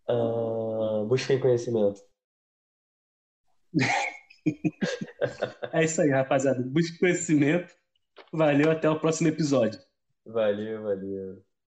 Uh, 0.08 1.04
busquem 1.06 1.40
conhecimento. 1.40 2.00
é 5.72 5.84
isso 5.84 6.00
aí, 6.00 6.10
rapaziada. 6.10 6.62
Busque 6.62 6.98
conhecimento. 6.98 7.74
Valeu, 8.32 8.70
até 8.70 8.88
o 8.88 9.00
próximo 9.00 9.28
episódio. 9.28 9.80
Valeu, 10.24 10.82
valeu. 10.82 11.45